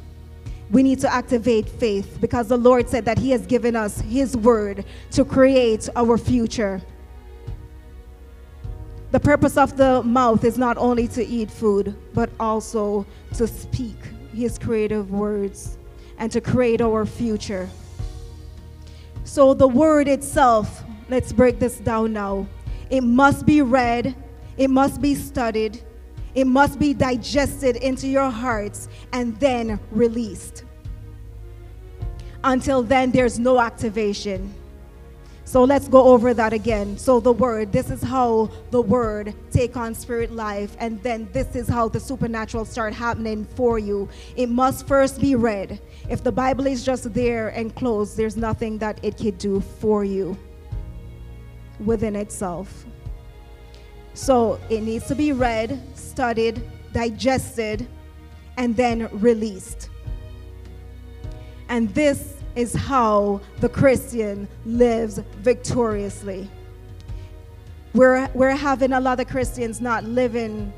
we 0.70 0.82
need 0.82 1.00
to 1.00 1.12
activate 1.12 1.68
faith 1.68 2.18
because 2.20 2.48
the 2.48 2.56
Lord 2.56 2.88
said 2.88 3.04
that 3.04 3.18
He 3.18 3.30
has 3.30 3.46
given 3.46 3.76
us 3.76 4.00
His 4.00 4.36
word 4.36 4.84
to 5.12 5.24
create 5.24 5.88
our 5.94 6.18
future. 6.18 6.82
The 9.12 9.20
purpose 9.20 9.56
of 9.56 9.76
the 9.76 10.02
mouth 10.02 10.44
is 10.44 10.58
not 10.58 10.76
only 10.76 11.06
to 11.08 11.24
eat 11.24 11.50
food, 11.50 11.94
but 12.12 12.30
also 12.40 13.06
to 13.34 13.46
speak 13.46 13.96
His 14.34 14.58
creative 14.58 15.10
words 15.10 15.78
and 16.18 16.30
to 16.32 16.40
create 16.40 16.80
our 16.80 17.06
future. 17.06 17.68
So, 19.24 19.54
the 19.54 19.68
word 19.68 20.08
itself, 20.08 20.84
let's 21.08 21.32
break 21.32 21.58
this 21.58 21.78
down 21.78 22.12
now. 22.12 22.46
It 22.90 23.02
must 23.02 23.46
be 23.46 23.62
read, 23.62 24.14
it 24.56 24.70
must 24.70 25.00
be 25.00 25.14
studied, 25.14 25.82
it 26.36 26.46
must 26.46 26.78
be 26.78 26.92
digested 26.92 27.76
into 27.76 28.06
your 28.06 28.30
hearts 28.30 28.88
and 29.12 29.34
then 29.40 29.80
released. 29.90 30.64
Until 32.44 32.82
then, 32.82 33.10
there's 33.10 33.38
no 33.38 33.58
activation. 33.58 34.54
So 35.46 35.64
let's 35.64 35.88
go 35.88 36.08
over 36.08 36.34
that 36.34 36.52
again. 36.52 36.98
So 36.98 37.20
the 37.20 37.32
word, 37.32 37.72
this 37.72 37.90
is 37.90 38.02
how 38.02 38.50
the 38.70 38.82
word 38.82 39.34
take 39.50 39.76
on 39.78 39.94
spirit 39.94 40.30
life 40.30 40.76
and 40.78 41.02
then 41.02 41.28
this 41.32 41.56
is 41.56 41.68
how 41.68 41.88
the 41.88 42.00
supernatural 42.00 42.66
start 42.66 42.92
happening 42.92 43.46
for 43.54 43.78
you. 43.78 44.08
It 44.36 44.50
must 44.50 44.86
first 44.86 45.20
be 45.20 45.36
read. 45.36 45.80
If 46.10 46.22
the 46.22 46.32
Bible 46.32 46.66
is 46.66 46.84
just 46.84 47.14
there 47.14 47.48
and 47.48 47.74
closed, 47.74 48.16
there's 48.16 48.36
nothing 48.36 48.76
that 48.78 49.02
it 49.02 49.16
could 49.16 49.38
do 49.38 49.60
for 49.60 50.04
you 50.04 50.36
within 51.78 52.14
itself. 52.14 52.84
So 54.16 54.58
it 54.70 54.80
needs 54.80 55.06
to 55.08 55.14
be 55.14 55.32
read, 55.32 55.78
studied, 56.16 56.62
digested, 56.94 57.86
and 58.56 58.74
then 58.74 59.06
released. 59.20 59.90
And 61.68 61.94
this 61.94 62.36
is 62.54 62.72
how 62.72 63.42
the 63.60 63.68
Christian 63.68 64.48
lives 64.64 65.20
victoriously. 65.42 66.50
We're, 67.92 68.30
we're 68.32 68.56
having 68.56 68.94
a 68.94 69.00
lot 69.00 69.20
of 69.20 69.28
Christians 69.28 69.82
not 69.82 70.04
living 70.04 70.72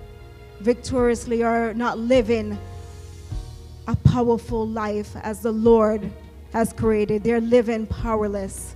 victoriously 0.58 1.44
or 1.44 1.72
not 1.72 2.00
living 2.00 2.58
a 3.86 3.94
powerful 3.94 4.66
life 4.66 5.14
as 5.22 5.38
the 5.38 5.52
Lord 5.52 6.10
has 6.52 6.72
created. 6.72 7.22
They're 7.22 7.40
living 7.40 7.86
powerless. 7.86 8.74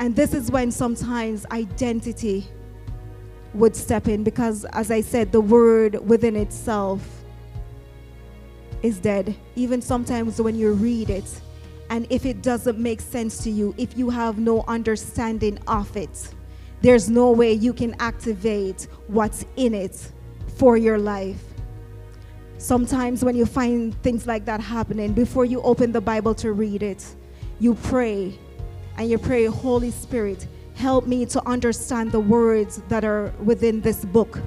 And 0.00 0.16
this 0.16 0.34
is 0.34 0.50
when 0.50 0.72
sometimes 0.72 1.46
identity 1.52 2.48
would 3.54 3.76
step 3.76 4.08
in 4.08 4.24
because, 4.24 4.64
as 4.72 4.90
I 4.90 5.00
said, 5.00 5.32
the 5.32 5.40
word 5.40 6.06
within 6.06 6.36
itself 6.36 7.06
is 8.82 8.98
dead. 8.98 9.34
Even 9.56 9.80
sometimes 9.82 10.40
when 10.40 10.56
you 10.56 10.72
read 10.72 11.10
it, 11.10 11.40
and 11.90 12.06
if 12.10 12.24
it 12.24 12.42
doesn't 12.42 12.78
make 12.78 13.00
sense 13.00 13.42
to 13.44 13.50
you, 13.50 13.74
if 13.76 13.96
you 13.98 14.08
have 14.10 14.38
no 14.38 14.64
understanding 14.66 15.58
of 15.66 15.94
it, 15.96 16.34
there's 16.80 17.08
no 17.08 17.30
way 17.30 17.52
you 17.52 17.72
can 17.72 17.94
activate 18.00 18.88
what's 19.06 19.44
in 19.56 19.74
it 19.74 20.10
for 20.56 20.76
your 20.76 20.98
life. 20.98 21.42
Sometimes 22.58 23.24
when 23.24 23.36
you 23.36 23.44
find 23.44 23.94
things 24.02 24.26
like 24.26 24.44
that 24.46 24.60
happening, 24.60 25.12
before 25.12 25.44
you 25.44 25.60
open 25.62 25.92
the 25.92 26.00
Bible 26.00 26.34
to 26.36 26.52
read 26.52 26.82
it, 26.82 27.04
you 27.60 27.74
pray 27.74 28.38
and 28.96 29.10
you 29.10 29.18
pray, 29.18 29.44
Holy 29.46 29.90
Spirit, 29.90 30.46
help 30.82 31.06
me 31.06 31.24
to 31.24 31.40
understand 31.48 32.10
the 32.10 32.18
words 32.18 32.82
that 32.88 33.04
are 33.04 33.32
within 33.44 33.80
this 33.80 34.04
book. 34.04 34.40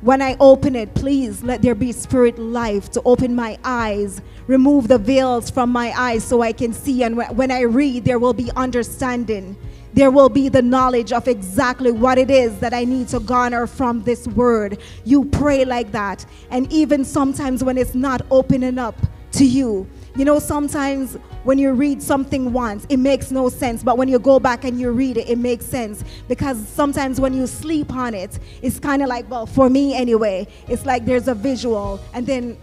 When 0.00 0.22
I 0.22 0.36
open 0.38 0.76
it, 0.76 0.94
please 0.94 1.42
let 1.42 1.60
there 1.60 1.74
be 1.74 1.90
spirit 1.90 2.38
life 2.38 2.88
to 2.92 3.02
open 3.04 3.34
my 3.34 3.58
eyes, 3.64 4.22
remove 4.46 4.86
the 4.86 4.96
veils 4.96 5.50
from 5.50 5.70
my 5.70 5.92
eyes 5.96 6.22
so 6.22 6.40
I 6.40 6.52
can 6.52 6.72
see. 6.72 7.02
And 7.02 7.16
when 7.36 7.50
I 7.50 7.62
read, 7.62 8.04
there 8.04 8.20
will 8.20 8.32
be 8.32 8.48
understanding. 8.54 9.56
There 9.92 10.12
will 10.12 10.28
be 10.28 10.48
the 10.48 10.62
knowledge 10.62 11.12
of 11.12 11.26
exactly 11.26 11.90
what 11.90 12.16
it 12.16 12.30
is 12.30 12.56
that 12.60 12.72
I 12.72 12.84
need 12.84 13.08
to 13.08 13.18
garner 13.18 13.66
from 13.66 14.04
this 14.04 14.28
word. 14.28 14.78
You 15.04 15.24
pray 15.24 15.64
like 15.64 15.90
that. 15.90 16.24
And 16.50 16.72
even 16.72 17.04
sometimes 17.04 17.64
when 17.64 17.76
it's 17.76 17.96
not 17.96 18.22
opening 18.30 18.78
up 18.78 18.94
to 19.32 19.44
you, 19.44 19.88
you 20.16 20.24
know, 20.24 20.38
sometimes 20.38 21.14
when 21.44 21.58
you 21.58 21.72
read 21.72 22.02
something 22.02 22.52
once, 22.52 22.84
it 22.88 22.96
makes 22.96 23.30
no 23.30 23.48
sense. 23.48 23.82
But 23.82 23.96
when 23.96 24.08
you 24.08 24.18
go 24.18 24.40
back 24.40 24.64
and 24.64 24.80
you 24.80 24.90
read 24.90 25.16
it, 25.16 25.28
it 25.28 25.38
makes 25.38 25.64
sense. 25.64 26.04
Because 26.28 26.66
sometimes 26.68 27.20
when 27.20 27.32
you 27.32 27.46
sleep 27.46 27.92
on 27.92 28.14
it, 28.14 28.38
it's 28.60 28.78
kind 28.78 29.02
of 29.02 29.08
like, 29.08 29.30
well, 29.30 29.46
for 29.46 29.70
me 29.70 29.94
anyway, 29.94 30.48
it's 30.68 30.84
like 30.84 31.04
there's 31.04 31.28
a 31.28 31.34
visual. 31.34 32.00
And 32.12 32.26
then 32.26 32.58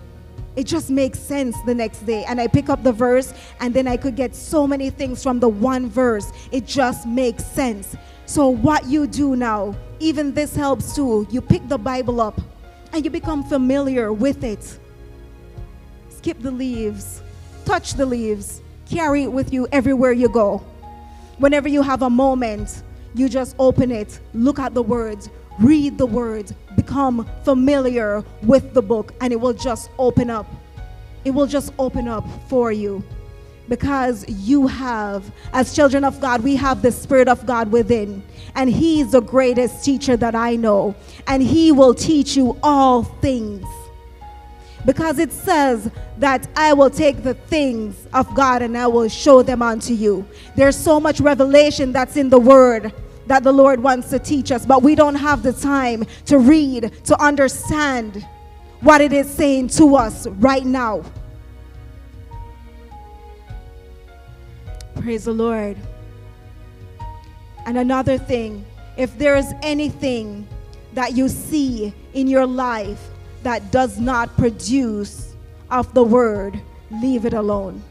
it 0.58 0.66
just 0.66 0.90
makes 0.90 1.20
sense 1.20 1.56
the 1.66 1.74
next 1.74 2.06
day. 2.06 2.26
And 2.26 2.42
I 2.42 2.48
pick 2.48 2.68
up 2.70 2.84
the 2.84 2.92
verse, 2.92 3.34
and 3.60 3.74
then 3.74 3.88
I 3.88 3.96
could 3.96 4.16
get 4.16 4.36
so 4.36 4.68
many 4.68 4.90
things 4.90 5.24
from 5.24 5.40
the 5.40 5.50
one 5.50 5.90
verse. 5.90 6.32
It 6.52 6.66
just 6.66 7.08
makes 7.08 7.46
sense. 7.46 7.96
So, 8.26 8.50
what 8.50 8.86
you 8.86 9.08
do 9.08 9.36
now, 9.38 9.76
even 10.00 10.34
this 10.34 10.56
helps 10.56 10.94
too. 10.96 11.28
You 11.32 11.42
pick 11.42 11.68
the 11.70 11.78
Bible 11.78 12.20
up 12.20 12.42
and 12.92 13.06
you 13.06 13.12
become 13.12 13.44
familiar 13.44 14.12
with 14.12 14.44
it. 14.44 14.80
Skip 16.10 16.42
the 16.42 16.52
leaves 16.52 17.22
touch 17.68 17.96
the 17.96 18.06
leaves, 18.06 18.62
carry 18.90 19.24
it 19.24 19.32
with 19.32 19.52
you 19.52 19.68
everywhere 19.74 20.14
you 20.14 20.30
go. 20.30 20.60
Whenever 21.38 21.68
you 21.68 21.82
have 21.82 22.02
a 22.02 22.10
moment, 22.10 22.82
you 23.14 23.28
just 23.28 23.58
open 23.60 23.92
it, 23.92 24.22
look 24.34 24.58
at 24.58 24.74
the 24.74 24.82
words, 24.82 25.30
read 25.60 25.98
the 25.98 26.06
words, 26.06 26.54
become 26.78 27.30
familiar 27.44 28.24
with 28.44 28.74
the 28.74 28.82
book, 28.82 29.14
and 29.20 29.34
it 29.34 29.36
will 29.36 29.54
just 29.54 29.90
open 30.00 30.30
up. 30.30 30.48
It 31.26 31.32
will 31.32 31.46
just 31.46 31.74
open 31.78 32.08
up 32.08 32.26
for 32.48 32.72
you 32.72 33.04
because 33.68 34.24
you 34.30 34.66
have, 34.68 35.30
as 35.52 35.76
children 35.76 36.06
of 36.06 36.22
God, 36.22 36.44
we 36.44 36.56
have 36.56 36.82
the 36.82 36.92
Spirit 36.94 37.28
of 37.28 37.46
God 37.46 37.70
within. 37.70 38.24
And 38.56 38.70
He 38.70 39.02
is 39.02 39.12
the 39.12 39.20
greatest 39.20 39.84
teacher 39.84 40.16
that 40.16 40.36
I 40.36 40.56
know. 40.56 40.96
And 41.28 41.44
He 41.44 41.74
will 41.74 41.94
teach 41.94 42.38
you 42.38 42.58
all 42.64 43.04
things 43.04 43.66
because 44.88 45.20
it 45.20 45.34
says 45.34 45.92
that 46.18 46.48
I 46.56 46.72
will 46.72 46.90
take 46.90 47.22
the 47.22 47.34
things 47.34 48.08
of 48.14 48.34
God 48.34 48.62
and 48.62 48.78
I 48.78 48.88
will 48.88 49.10
show 49.10 49.42
them 49.44 49.62
unto 49.62 49.94
you. 49.94 50.26
There's 50.56 50.78
so 50.78 50.98
much 50.98 51.20
revelation 51.20 51.92
that's 51.92 52.16
in 52.16 52.30
the 52.30 52.40
word 52.40 52.94
that 53.26 53.44
the 53.44 53.52
Lord 53.52 53.84
wants 53.84 54.10
to 54.12 54.18
teach 54.18 54.50
us, 54.50 54.66
but 54.66 54.82
we 54.82 54.96
don't 54.96 55.16
have 55.16 55.44
the 55.44 55.52
time 55.52 56.06
to 56.28 56.40
read, 56.40 56.94
to 57.04 57.22
understand 57.22 58.26
what 58.80 59.02
it 59.02 59.12
is 59.12 59.30
saying 59.30 59.68
to 59.68 59.98
us 59.98 60.26
right 60.26 60.66
now. 60.66 61.04
Praise 64.96 65.26
the 65.26 65.34
Lord. 65.34 65.76
And 67.66 67.78
another 67.78 68.18
thing, 68.18 68.66
if 68.96 69.18
there 69.18 69.36
is 69.36 69.54
anything 69.62 70.48
that 70.94 71.12
you 71.12 71.28
see 71.28 71.94
in 72.14 72.30
your 72.30 72.46
life 72.46 73.10
that 73.44 73.72
does 73.72 74.00
not 74.00 74.36
produce 74.38 75.36
of 75.70 75.94
the 75.94 76.04
word, 76.04 76.60
leave 76.92 77.26
it 77.26 77.34
alone. 77.34 77.82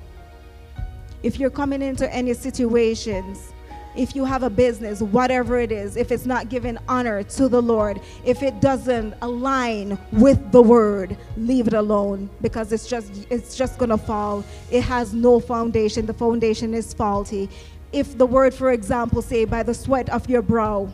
If 1.23 1.39
you're 1.39 1.51
coming 1.51 1.83
into 1.83 2.13
any 2.13 2.35
situations, 2.35 3.53
if 3.97 4.15
you 4.15 4.25
have 4.25 4.43
a 4.43 4.51
business, 4.51 5.01
whatever 5.01 5.59
it 5.59 5.73
is, 5.73 5.97
if 5.97 6.13
it's 6.13 6.27
not 6.27 6.49
giving 6.49 6.77
honor 6.89 7.23
to 7.23 7.49
the 7.49 7.61
Lord, 7.61 8.01
if 8.25 8.43
it 8.43 8.61
doesn't 8.61 9.15
align 9.23 9.99
with 10.13 10.53
the 10.53 10.61
word, 10.61 11.17
leave 11.37 11.67
it 11.67 11.73
alone 11.73 12.29
because 12.43 12.73
it's 12.73 12.87
just 12.87 13.27
it's 13.31 13.57
just 13.57 13.79
going 13.79 13.89
to 13.89 13.99
fall. 13.99 14.45
It 14.71 14.83
has 14.83 15.15
no 15.15 15.41
foundation. 15.41 16.07
The 16.07 16.15
foundation 16.15 16.75
is 16.75 16.93
faulty. 16.93 17.49
If 17.93 18.19
the 18.19 18.27
word 18.27 18.53
for 18.53 18.73
example 18.73 19.23
say 19.23 19.45
by 19.47 19.63
the 19.63 19.75
sweat 19.75 20.11
of 20.11 20.29
your 20.29 20.43
brow 20.43 20.93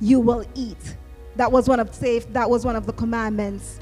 you 0.00 0.20
will 0.20 0.44
eat. 0.54 0.96
That 1.36 1.50
was 1.50 1.68
one 1.68 1.80
of 1.80 1.94
say 1.94 2.18
that 2.18 2.48
was 2.48 2.64
one 2.64 2.76
of 2.76 2.86
the 2.86 2.92
commandments 2.92 3.80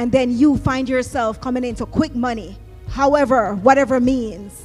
and 0.00 0.12
then 0.12 0.32
you 0.38 0.56
find 0.56 0.88
yourself 0.88 1.42
coming 1.42 1.64
into 1.64 1.84
quick 1.84 2.16
money, 2.16 2.56
however, 2.88 3.56
whatever 3.56 4.00
means, 4.00 4.64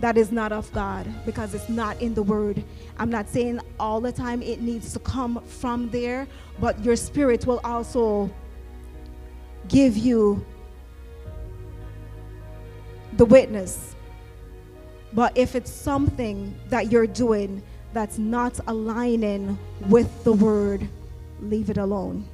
that 0.00 0.18
is 0.18 0.30
not 0.30 0.52
of 0.52 0.70
God 0.74 1.08
because 1.24 1.54
it's 1.54 1.70
not 1.70 2.00
in 2.02 2.14
the 2.14 2.22
Word. 2.22 2.62
I'm 2.98 3.10
not 3.10 3.30
saying 3.30 3.60
all 3.80 4.02
the 4.02 4.12
time 4.12 4.42
it 4.42 4.60
needs 4.60 4.92
to 4.92 5.00
come 5.00 5.42
from 5.46 5.88
there, 5.90 6.28
but 6.60 6.84
your 6.84 6.96
spirit 6.96 7.46
will 7.46 7.62
also 7.64 8.30
give 9.68 9.96
you 9.96 10.44
the 13.14 13.24
witness 13.24 13.94
But 15.14 15.36
if 15.36 15.56
it's 15.56 15.70
something 15.72 16.54
that 16.68 16.92
you're 16.92 17.06
doing 17.06 17.62
that's 17.94 18.18
not 18.18 18.60
aligning 18.68 19.58
with 19.88 20.24
the 20.24 20.32
word, 20.34 20.88
leave 21.40 21.70
it 21.70 21.78
alone. 21.78 22.28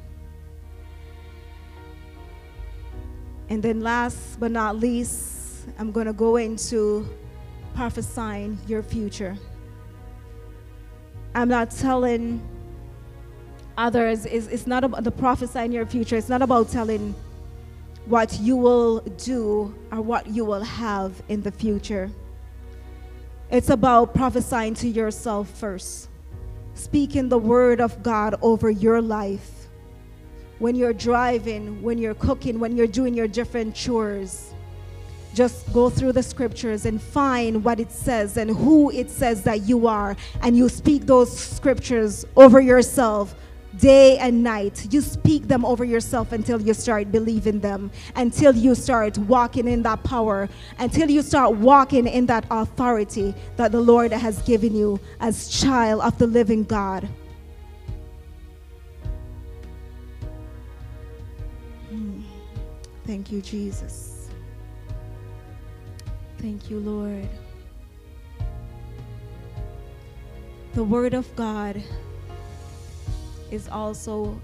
And 3.52 3.62
then, 3.62 3.82
last 3.82 4.40
but 4.40 4.50
not 4.50 4.78
least, 4.78 5.66
I'm 5.78 5.92
going 5.92 6.06
to 6.06 6.14
go 6.14 6.36
into 6.36 7.06
prophesying 7.74 8.58
your 8.66 8.82
future. 8.82 9.36
I'm 11.34 11.50
not 11.50 11.70
telling 11.70 12.40
others, 13.76 14.24
it's, 14.24 14.46
it's 14.46 14.66
not 14.66 14.84
about 14.84 15.04
the 15.04 15.10
prophesying 15.10 15.70
your 15.70 15.84
future, 15.84 16.16
it's 16.16 16.30
not 16.30 16.40
about 16.40 16.70
telling 16.70 17.14
what 18.06 18.40
you 18.40 18.56
will 18.56 19.00
do 19.18 19.74
or 19.92 20.00
what 20.00 20.28
you 20.28 20.46
will 20.46 20.64
have 20.64 21.22
in 21.28 21.42
the 21.42 21.52
future. 21.52 22.10
It's 23.50 23.68
about 23.68 24.14
prophesying 24.14 24.72
to 24.76 24.88
yourself 24.88 25.50
first, 25.50 26.08
speaking 26.72 27.28
the 27.28 27.36
word 27.36 27.82
of 27.82 28.02
God 28.02 28.34
over 28.40 28.70
your 28.70 29.02
life. 29.02 29.61
When 30.62 30.76
you're 30.76 30.92
driving, 30.92 31.82
when 31.82 31.98
you're 31.98 32.14
cooking, 32.14 32.60
when 32.60 32.76
you're 32.76 32.86
doing 32.86 33.14
your 33.14 33.26
different 33.26 33.74
chores, 33.74 34.54
just 35.34 35.72
go 35.72 35.90
through 35.90 36.12
the 36.12 36.22
scriptures 36.22 36.86
and 36.86 37.02
find 37.02 37.64
what 37.64 37.80
it 37.80 37.90
says 37.90 38.36
and 38.36 38.48
who 38.48 38.92
it 38.92 39.10
says 39.10 39.42
that 39.42 39.62
you 39.62 39.88
are. 39.88 40.16
And 40.40 40.56
you 40.56 40.68
speak 40.68 41.04
those 41.04 41.36
scriptures 41.36 42.24
over 42.36 42.60
yourself 42.60 43.34
day 43.78 44.18
and 44.18 44.44
night. 44.44 44.86
You 44.92 45.00
speak 45.00 45.48
them 45.48 45.64
over 45.64 45.84
yourself 45.84 46.30
until 46.30 46.62
you 46.62 46.74
start 46.74 47.10
believing 47.10 47.58
them, 47.58 47.90
until 48.14 48.54
you 48.54 48.76
start 48.76 49.18
walking 49.18 49.66
in 49.66 49.82
that 49.82 50.04
power, 50.04 50.48
until 50.78 51.10
you 51.10 51.22
start 51.22 51.56
walking 51.56 52.06
in 52.06 52.26
that 52.26 52.44
authority 52.52 53.34
that 53.56 53.72
the 53.72 53.80
Lord 53.80 54.12
has 54.12 54.40
given 54.42 54.76
you 54.76 55.00
as 55.18 55.48
child 55.48 56.02
of 56.02 56.16
the 56.18 56.28
living 56.28 56.62
God. 56.62 57.08
Thank 63.12 63.30
you, 63.30 63.42
Jesus. 63.42 64.30
Thank 66.38 66.70
you, 66.70 66.80
Lord. 66.80 67.28
The 70.72 70.82
Word 70.82 71.12
of 71.12 71.36
God 71.36 71.82
is 73.50 73.68
also 73.68 74.40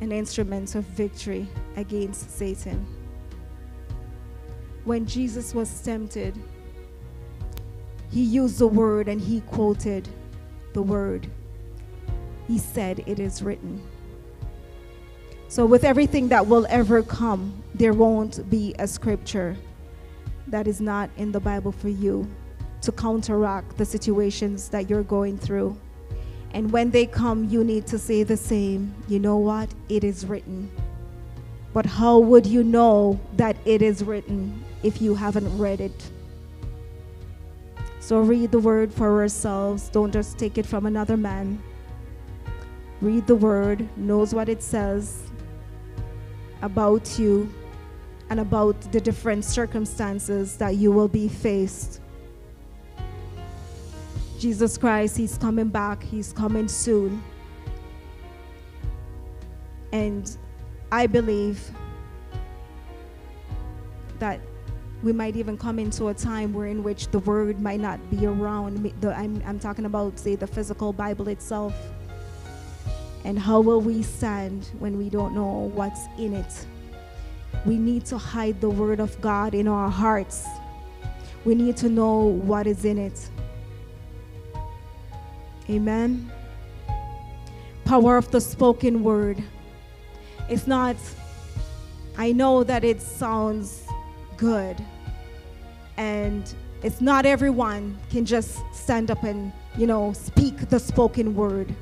an 0.00 0.10
instrument 0.10 0.74
of 0.74 0.84
victory 0.86 1.46
against 1.76 2.36
Satan. 2.36 2.84
When 4.82 5.06
Jesus 5.06 5.54
was 5.54 5.80
tempted, 5.80 6.36
he 8.10 8.24
used 8.24 8.58
the 8.58 8.66
word 8.66 9.06
and 9.06 9.20
he 9.20 9.40
quoted 9.42 10.08
the 10.72 10.82
word. 10.82 11.28
He 12.48 12.58
said, 12.58 13.04
It 13.06 13.20
is 13.20 13.40
written. 13.40 13.80
So, 15.50 15.66
with 15.66 15.82
everything 15.82 16.28
that 16.28 16.46
will 16.46 16.64
ever 16.70 17.02
come, 17.02 17.60
there 17.74 17.92
won't 17.92 18.48
be 18.48 18.72
a 18.78 18.86
scripture 18.86 19.56
that 20.46 20.68
is 20.68 20.80
not 20.80 21.10
in 21.16 21.32
the 21.32 21.40
Bible 21.40 21.72
for 21.72 21.88
you 21.88 22.30
to 22.82 22.92
counteract 22.92 23.76
the 23.76 23.84
situations 23.84 24.68
that 24.68 24.88
you're 24.88 25.02
going 25.02 25.36
through. 25.36 25.76
And 26.52 26.70
when 26.70 26.92
they 26.92 27.04
come, 27.04 27.48
you 27.48 27.64
need 27.64 27.88
to 27.88 27.98
say 27.98 28.22
the 28.22 28.36
same. 28.36 28.94
You 29.08 29.18
know 29.18 29.38
what? 29.38 29.68
It 29.88 30.04
is 30.04 30.24
written. 30.24 30.70
But 31.72 31.84
how 31.84 32.20
would 32.20 32.46
you 32.46 32.62
know 32.62 33.18
that 33.34 33.56
it 33.64 33.82
is 33.82 34.04
written 34.04 34.64
if 34.84 35.02
you 35.02 35.16
haven't 35.16 35.58
read 35.58 35.80
it? 35.80 36.10
So 37.98 38.20
read 38.20 38.52
the 38.52 38.60
word 38.60 38.94
for 38.94 39.20
ourselves. 39.20 39.88
Don't 39.88 40.12
just 40.12 40.38
take 40.38 40.58
it 40.58 40.66
from 40.66 40.86
another 40.86 41.16
man. 41.16 41.60
Read 43.00 43.26
the 43.26 43.34
word, 43.34 43.88
knows 43.96 44.32
what 44.32 44.48
it 44.48 44.62
says 44.62 45.29
about 46.62 47.18
you 47.18 47.52
and 48.30 48.40
about 48.40 48.80
the 48.92 49.00
different 49.00 49.44
circumstances 49.44 50.56
that 50.56 50.76
you 50.76 50.92
will 50.92 51.08
be 51.08 51.28
faced. 51.28 52.00
Jesus 54.38 54.78
Christ, 54.78 55.16
He's 55.16 55.36
coming 55.36 55.68
back, 55.68 56.02
He's 56.02 56.32
coming 56.32 56.68
soon. 56.68 57.22
And 59.92 60.36
I 60.92 61.06
believe 61.06 61.70
that 64.18 64.40
we 65.02 65.12
might 65.12 65.36
even 65.36 65.56
come 65.56 65.78
into 65.78 66.08
a 66.08 66.14
time 66.14 66.52
where 66.52 66.66
in 66.66 66.82
which 66.82 67.08
the 67.08 67.18
word 67.20 67.60
might 67.60 67.80
not 67.80 67.98
be 68.10 68.26
around. 68.26 68.94
I'm, 69.04 69.42
I'm 69.46 69.58
talking 69.58 69.86
about, 69.86 70.18
say, 70.18 70.36
the 70.36 70.46
physical 70.46 70.92
Bible 70.92 71.28
itself. 71.28 71.74
And 73.24 73.38
how 73.38 73.60
will 73.60 73.80
we 73.80 74.02
stand 74.02 74.70
when 74.78 74.96
we 74.96 75.10
don't 75.10 75.34
know 75.34 75.70
what's 75.74 76.06
in 76.18 76.34
it? 76.34 76.66
We 77.66 77.76
need 77.76 78.06
to 78.06 78.18
hide 78.18 78.60
the 78.60 78.70
word 78.70 79.00
of 79.00 79.20
God 79.20 79.54
in 79.54 79.68
our 79.68 79.90
hearts. 79.90 80.46
We 81.44 81.54
need 81.54 81.76
to 81.78 81.88
know 81.88 82.18
what 82.20 82.66
is 82.66 82.84
in 82.84 82.98
it. 82.98 83.28
Amen. 85.68 86.30
Power 87.84 88.16
of 88.16 88.30
the 88.30 88.40
spoken 88.40 89.02
word. 89.02 89.42
It's 90.48 90.66
not, 90.66 90.96
I 92.16 92.32
know 92.32 92.64
that 92.64 92.84
it 92.84 93.00
sounds 93.00 93.86
good. 94.36 94.82
And 95.96 96.52
it's 96.82 97.00
not 97.00 97.26
everyone 97.26 97.98
can 98.10 98.24
just 98.24 98.58
stand 98.72 99.10
up 99.10 99.22
and, 99.22 99.52
you 99.76 99.86
know, 99.86 100.12
speak 100.12 100.70
the 100.70 100.80
spoken 100.80 101.34
word. 101.34 101.74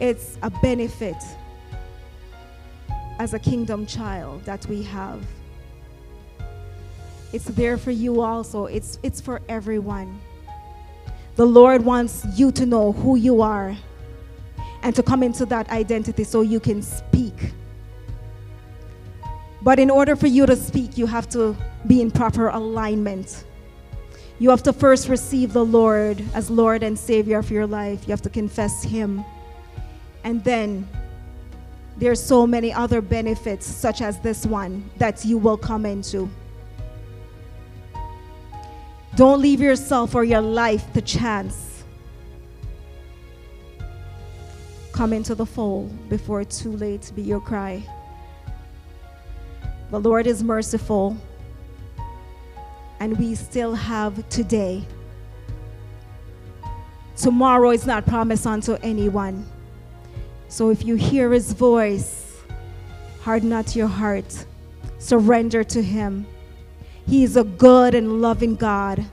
It's 0.00 0.38
a 0.42 0.48
benefit 0.48 1.16
as 3.18 3.34
a 3.34 3.38
kingdom 3.38 3.84
child 3.84 4.44
that 4.44 4.64
we 4.66 4.82
have. 4.84 5.22
It's 7.34 7.44
there 7.44 7.76
for 7.76 7.90
you 7.90 8.22
also. 8.22 8.64
It's, 8.64 8.98
it's 9.02 9.20
for 9.20 9.42
everyone. 9.48 10.18
The 11.36 11.44
Lord 11.44 11.84
wants 11.84 12.26
you 12.34 12.50
to 12.52 12.64
know 12.66 12.92
who 12.92 13.16
you 13.16 13.42
are 13.42 13.76
and 14.82 14.96
to 14.96 15.02
come 15.02 15.22
into 15.22 15.44
that 15.46 15.68
identity 15.70 16.24
so 16.24 16.40
you 16.40 16.60
can 16.60 16.80
speak. 16.80 17.52
But 19.62 19.78
in 19.78 19.90
order 19.90 20.16
for 20.16 20.26
you 20.26 20.46
to 20.46 20.56
speak, 20.56 20.96
you 20.96 21.06
have 21.06 21.28
to 21.30 21.54
be 21.86 22.00
in 22.00 22.10
proper 22.10 22.48
alignment. 22.48 23.44
You 24.38 24.48
have 24.48 24.62
to 24.62 24.72
first 24.72 25.10
receive 25.10 25.52
the 25.52 25.64
Lord 25.64 26.22
as 26.32 26.48
Lord 26.50 26.82
and 26.82 26.98
Savior 26.98 27.38
of 27.38 27.50
your 27.50 27.66
life. 27.66 28.00
You 28.06 28.12
have 28.12 28.22
to 28.22 28.30
confess 28.30 28.82
Him. 28.82 29.22
And 30.24 30.42
then 30.44 30.88
there's 31.96 32.22
so 32.22 32.46
many 32.46 32.72
other 32.72 33.00
benefits, 33.00 33.66
such 33.66 34.00
as 34.00 34.20
this 34.20 34.46
one, 34.46 34.90
that 34.98 35.24
you 35.24 35.38
will 35.38 35.56
come 35.56 35.84
into. 35.84 36.30
Don't 39.16 39.40
leave 39.40 39.60
yourself 39.60 40.14
or 40.14 40.24
your 40.24 40.40
life 40.40 40.92
to 40.94 41.02
chance. 41.02 41.84
Come 44.92 45.12
into 45.12 45.34
the 45.34 45.46
fold 45.46 46.08
before 46.08 46.40
it's 46.40 46.60
too 46.60 46.76
late 46.76 47.02
to 47.02 47.14
be 47.14 47.22
your 47.22 47.40
cry. 47.40 47.82
The 49.90 49.98
Lord 49.98 50.26
is 50.26 50.42
merciful, 50.42 51.16
and 53.00 53.18
we 53.18 53.34
still 53.34 53.74
have 53.74 54.28
today. 54.28 54.86
Tomorrow 57.16 57.70
is 57.70 57.86
not 57.86 58.06
promised 58.06 58.46
unto 58.46 58.74
anyone. 58.82 59.44
So 60.50 60.68
if 60.68 60.84
you 60.84 60.96
hear 60.96 61.30
his 61.30 61.54
voice, 61.54 62.36
harden 63.22 63.48
not 63.48 63.74
your 63.74 63.86
heart, 63.86 64.44
surrender 64.98 65.64
to 65.64 65.82
him. 65.82 66.26
He 67.06 67.24
is 67.24 67.36
a 67.36 67.44
good 67.44 67.94
and 67.94 68.20
loving 68.20 68.54
God. 68.54 69.04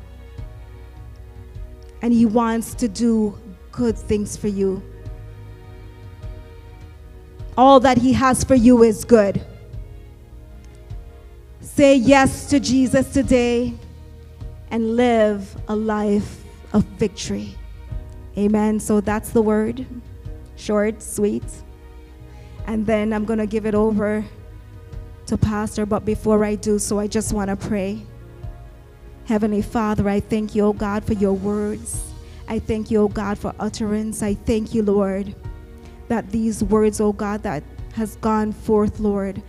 And 2.02 2.14
He 2.14 2.26
wants 2.26 2.76
to 2.76 2.88
do 2.88 3.38
good 3.72 3.98
things 3.98 4.38
for 4.38 4.48
you. 4.48 4.84
All 7.58 7.80
that 7.80 7.98
He 7.98 8.14
has 8.14 8.44
for 8.44 8.56
you 8.56 8.84
is 8.84 9.04
good. 9.04 9.42
Say 11.60 11.96
yes 11.96 12.50
to 12.50 12.60
Jesus 12.60 13.12
today 13.12 13.74
and 14.70 14.96
live 14.96 15.56
a 15.68 15.76
life 15.76 16.44
of 16.74 16.84
victory. 17.00 17.56
Amen. 18.38 18.80
So 18.80 19.02
that's 19.02 19.32
the 19.32 19.42
word. 19.42 19.86
Short, 20.58 21.02
sweet. 21.02 21.44
And 22.66 22.86
then 22.86 23.14
I'm 23.14 23.24
going 23.24 23.40
to 23.40 23.46
give 23.46 23.66
it 23.66 23.76
over 23.76 24.26
to 25.28 25.38
Pastor, 25.38 25.86
but 25.86 26.04
before 26.04 26.44
I 26.44 26.56
do 26.56 26.80
so, 26.80 27.00
I 27.00 27.08
just 27.08 27.32
want 27.32 27.50
to 27.50 27.56
pray. 27.56 28.06
Heavenly 29.26 29.62
Father, 29.62 30.10
I 30.10 30.20
thank 30.20 30.56
you, 30.56 30.66
O 30.66 30.74
God, 30.74 31.06
for 31.06 31.14
your 31.14 31.34
words. 31.34 32.12
I 32.48 32.60
thank 32.60 32.90
you, 32.90 33.02
O 33.02 33.08
God, 33.08 33.38
for 33.38 33.54
utterance. 33.60 34.24
I 34.24 34.34
thank 34.34 34.74
you, 34.74 34.84
Lord, 34.84 35.36
that 36.08 36.32
these 36.32 36.64
words, 36.64 37.00
O 37.00 37.12
God, 37.14 37.44
that 37.44 37.64
has 37.94 38.16
gone 38.18 38.52
forth, 38.52 39.00
Lord, 39.00 39.42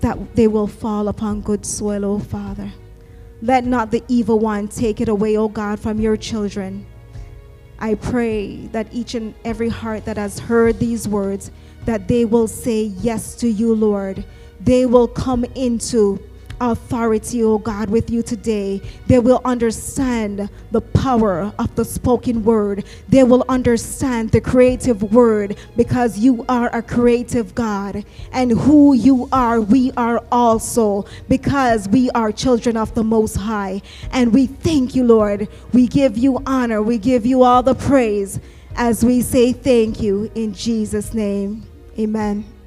that 0.00 0.34
they 0.34 0.48
will 0.48 0.66
fall 0.66 1.08
upon 1.08 1.42
good 1.42 1.66
soil, 1.66 2.04
O 2.04 2.18
Father. 2.18 2.70
Let 3.42 3.64
not 3.64 3.90
the 3.90 4.02
evil 4.08 4.38
one 4.38 4.68
take 4.68 5.00
it 5.00 5.08
away, 5.08 5.36
O 5.36 5.48
God, 5.48 5.78
from 5.78 6.00
your 6.00 6.16
children. 6.16 6.86
I 7.80 7.94
pray 7.94 8.66
that 8.68 8.88
each 8.92 9.14
and 9.14 9.34
every 9.44 9.68
heart 9.68 10.04
that 10.04 10.16
has 10.16 10.38
heard 10.38 10.78
these 10.78 11.06
words, 11.06 11.50
that 11.84 12.08
they 12.08 12.24
will 12.24 12.48
say 12.48 12.82
yes 12.82 13.34
to 13.36 13.48
you, 13.48 13.74
Lord. 13.74 14.24
They 14.60 14.86
will 14.86 15.08
come 15.08 15.44
into 15.54 16.20
authority, 16.60 17.42
oh 17.42 17.58
God, 17.58 17.90
with 17.90 18.10
you 18.10 18.22
today. 18.22 18.80
They 19.06 19.18
will 19.18 19.40
understand 19.44 20.48
the 20.70 20.80
power 20.80 21.52
of 21.58 21.74
the 21.76 21.84
spoken 21.84 22.44
word. 22.44 22.84
They 23.08 23.24
will 23.24 23.44
understand 23.48 24.30
the 24.30 24.40
creative 24.40 25.02
word 25.02 25.56
because 25.76 26.18
you 26.18 26.44
are 26.48 26.74
a 26.74 26.82
creative 26.82 27.54
God. 27.54 28.04
And 28.32 28.52
who 28.52 28.94
you 28.94 29.28
are, 29.32 29.60
we 29.60 29.92
are 29.92 30.22
also 30.30 31.06
because 31.28 31.88
we 31.88 32.10
are 32.10 32.32
children 32.32 32.76
of 32.76 32.94
the 32.94 33.04
Most 33.04 33.36
High. 33.36 33.82
And 34.10 34.32
we 34.32 34.46
thank 34.46 34.94
you, 34.94 35.04
Lord. 35.04 35.48
We 35.72 35.86
give 35.86 36.18
you 36.18 36.42
honor. 36.46 36.82
We 36.82 36.98
give 36.98 37.24
you 37.24 37.42
all 37.42 37.62
the 37.62 37.74
praise 37.74 38.40
as 38.76 39.04
we 39.04 39.20
say 39.20 39.52
thank 39.52 40.00
you 40.00 40.30
in 40.34 40.54
Jesus' 40.54 41.12
name. 41.12 41.64
Amen. 41.98 42.57